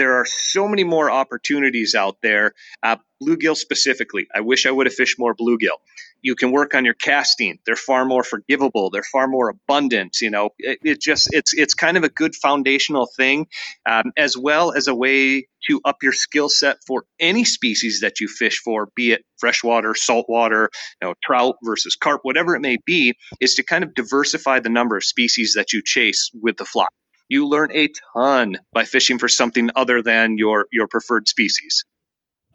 [0.00, 2.54] There are so many more opportunities out there.
[2.82, 5.76] Uh, bluegill specifically, I wish I would have fished more bluegill.
[6.22, 7.58] You can work on your casting.
[7.66, 8.88] They're far more forgivable.
[8.88, 10.22] They're far more abundant.
[10.22, 13.46] You know, it, it just it's it's kind of a good foundational thing,
[13.84, 18.20] um, as well as a way to up your skill set for any species that
[18.20, 20.70] you fish for, be it freshwater, saltwater,
[21.02, 24.70] you know, trout versus carp, whatever it may be, is to kind of diversify the
[24.70, 26.86] number of species that you chase with the fly
[27.30, 31.86] you learn a ton by fishing for something other than your your preferred species.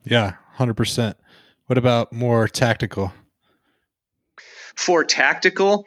[0.04, 1.16] Yeah, 100%.
[1.66, 3.12] What about more tactical?
[4.76, 5.86] For tactical,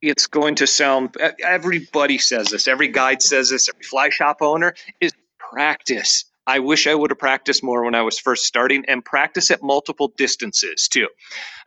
[0.00, 4.74] it's going to sound everybody says this, every guide says this, every fly shop owner
[5.00, 6.24] is practice.
[6.46, 9.62] I wish I would have practiced more when I was first starting and practice at
[9.62, 11.08] multiple distances too.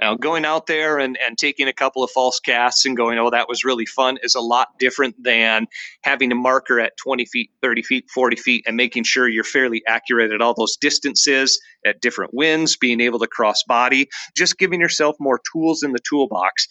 [0.01, 3.29] Now, going out there and, and taking a couple of false casts and going, oh,
[3.29, 5.67] that was really fun is a lot different than
[6.01, 9.83] having a marker at 20 feet, 30 feet, 40 feet, and making sure you're fairly
[9.87, 14.81] accurate at all those distances, at different winds, being able to cross body, just giving
[14.81, 16.67] yourself more tools in the toolbox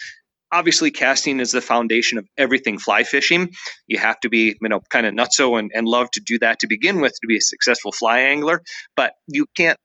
[0.53, 3.51] obviously casting is the foundation of everything fly fishing.
[3.87, 6.61] You have to be you know kind of nutso and, and love to do that
[6.61, 8.63] to begin with to be a successful fly angler
[8.97, 9.79] but you can't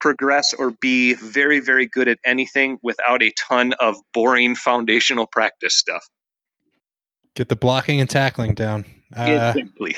[0.00, 5.76] progress or be very very good at anything without a ton of boring foundational practice
[5.76, 6.06] stuff.
[7.34, 8.86] Get the blocking and tackling down.
[9.14, 9.96] Uh, exactly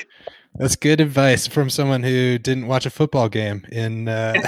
[0.55, 4.07] that's good advice from someone who didn't watch a football game in.
[4.07, 4.33] Uh,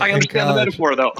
[0.00, 1.12] I understand the metaphor, though.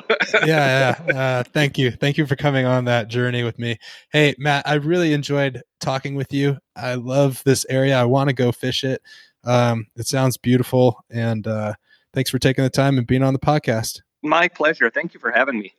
[0.45, 1.17] yeah, yeah.
[1.17, 3.79] Uh, thank you, thank you for coming on that journey with me.
[4.13, 6.59] Hey, Mat, I really enjoyed talking with you.
[6.77, 7.99] I love this area.
[7.99, 9.01] I want to go fish it.
[9.45, 11.75] Um, it sounds beautiful, and uh,
[12.13, 14.01] thanks for taking the time and being on the podcast.
[14.23, 14.91] My pleasure.
[14.91, 15.75] Thank you for having me.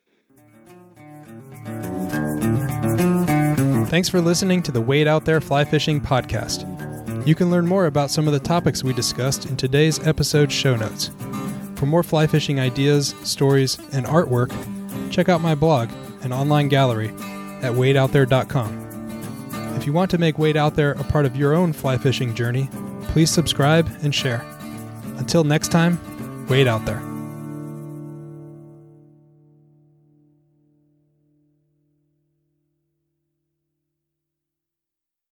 [3.90, 6.75] Thanks for listening to the Wade Out There Fly Fishing Podcast.
[7.26, 10.76] You can learn more about some of the topics we discussed in today's episode show
[10.76, 11.10] notes.
[11.74, 14.52] For more fly fishing ideas, stories, and artwork,
[15.12, 15.90] check out my blog
[16.22, 17.10] and online gallery
[17.64, 18.86] at wadeoutthere.com.
[19.76, 22.36] If you want to make Wade Out There a part of your own fly fishing
[22.36, 22.70] journey,
[23.08, 24.46] please subscribe and share.
[25.18, 26.00] Until next time,
[26.48, 27.15] wade out there.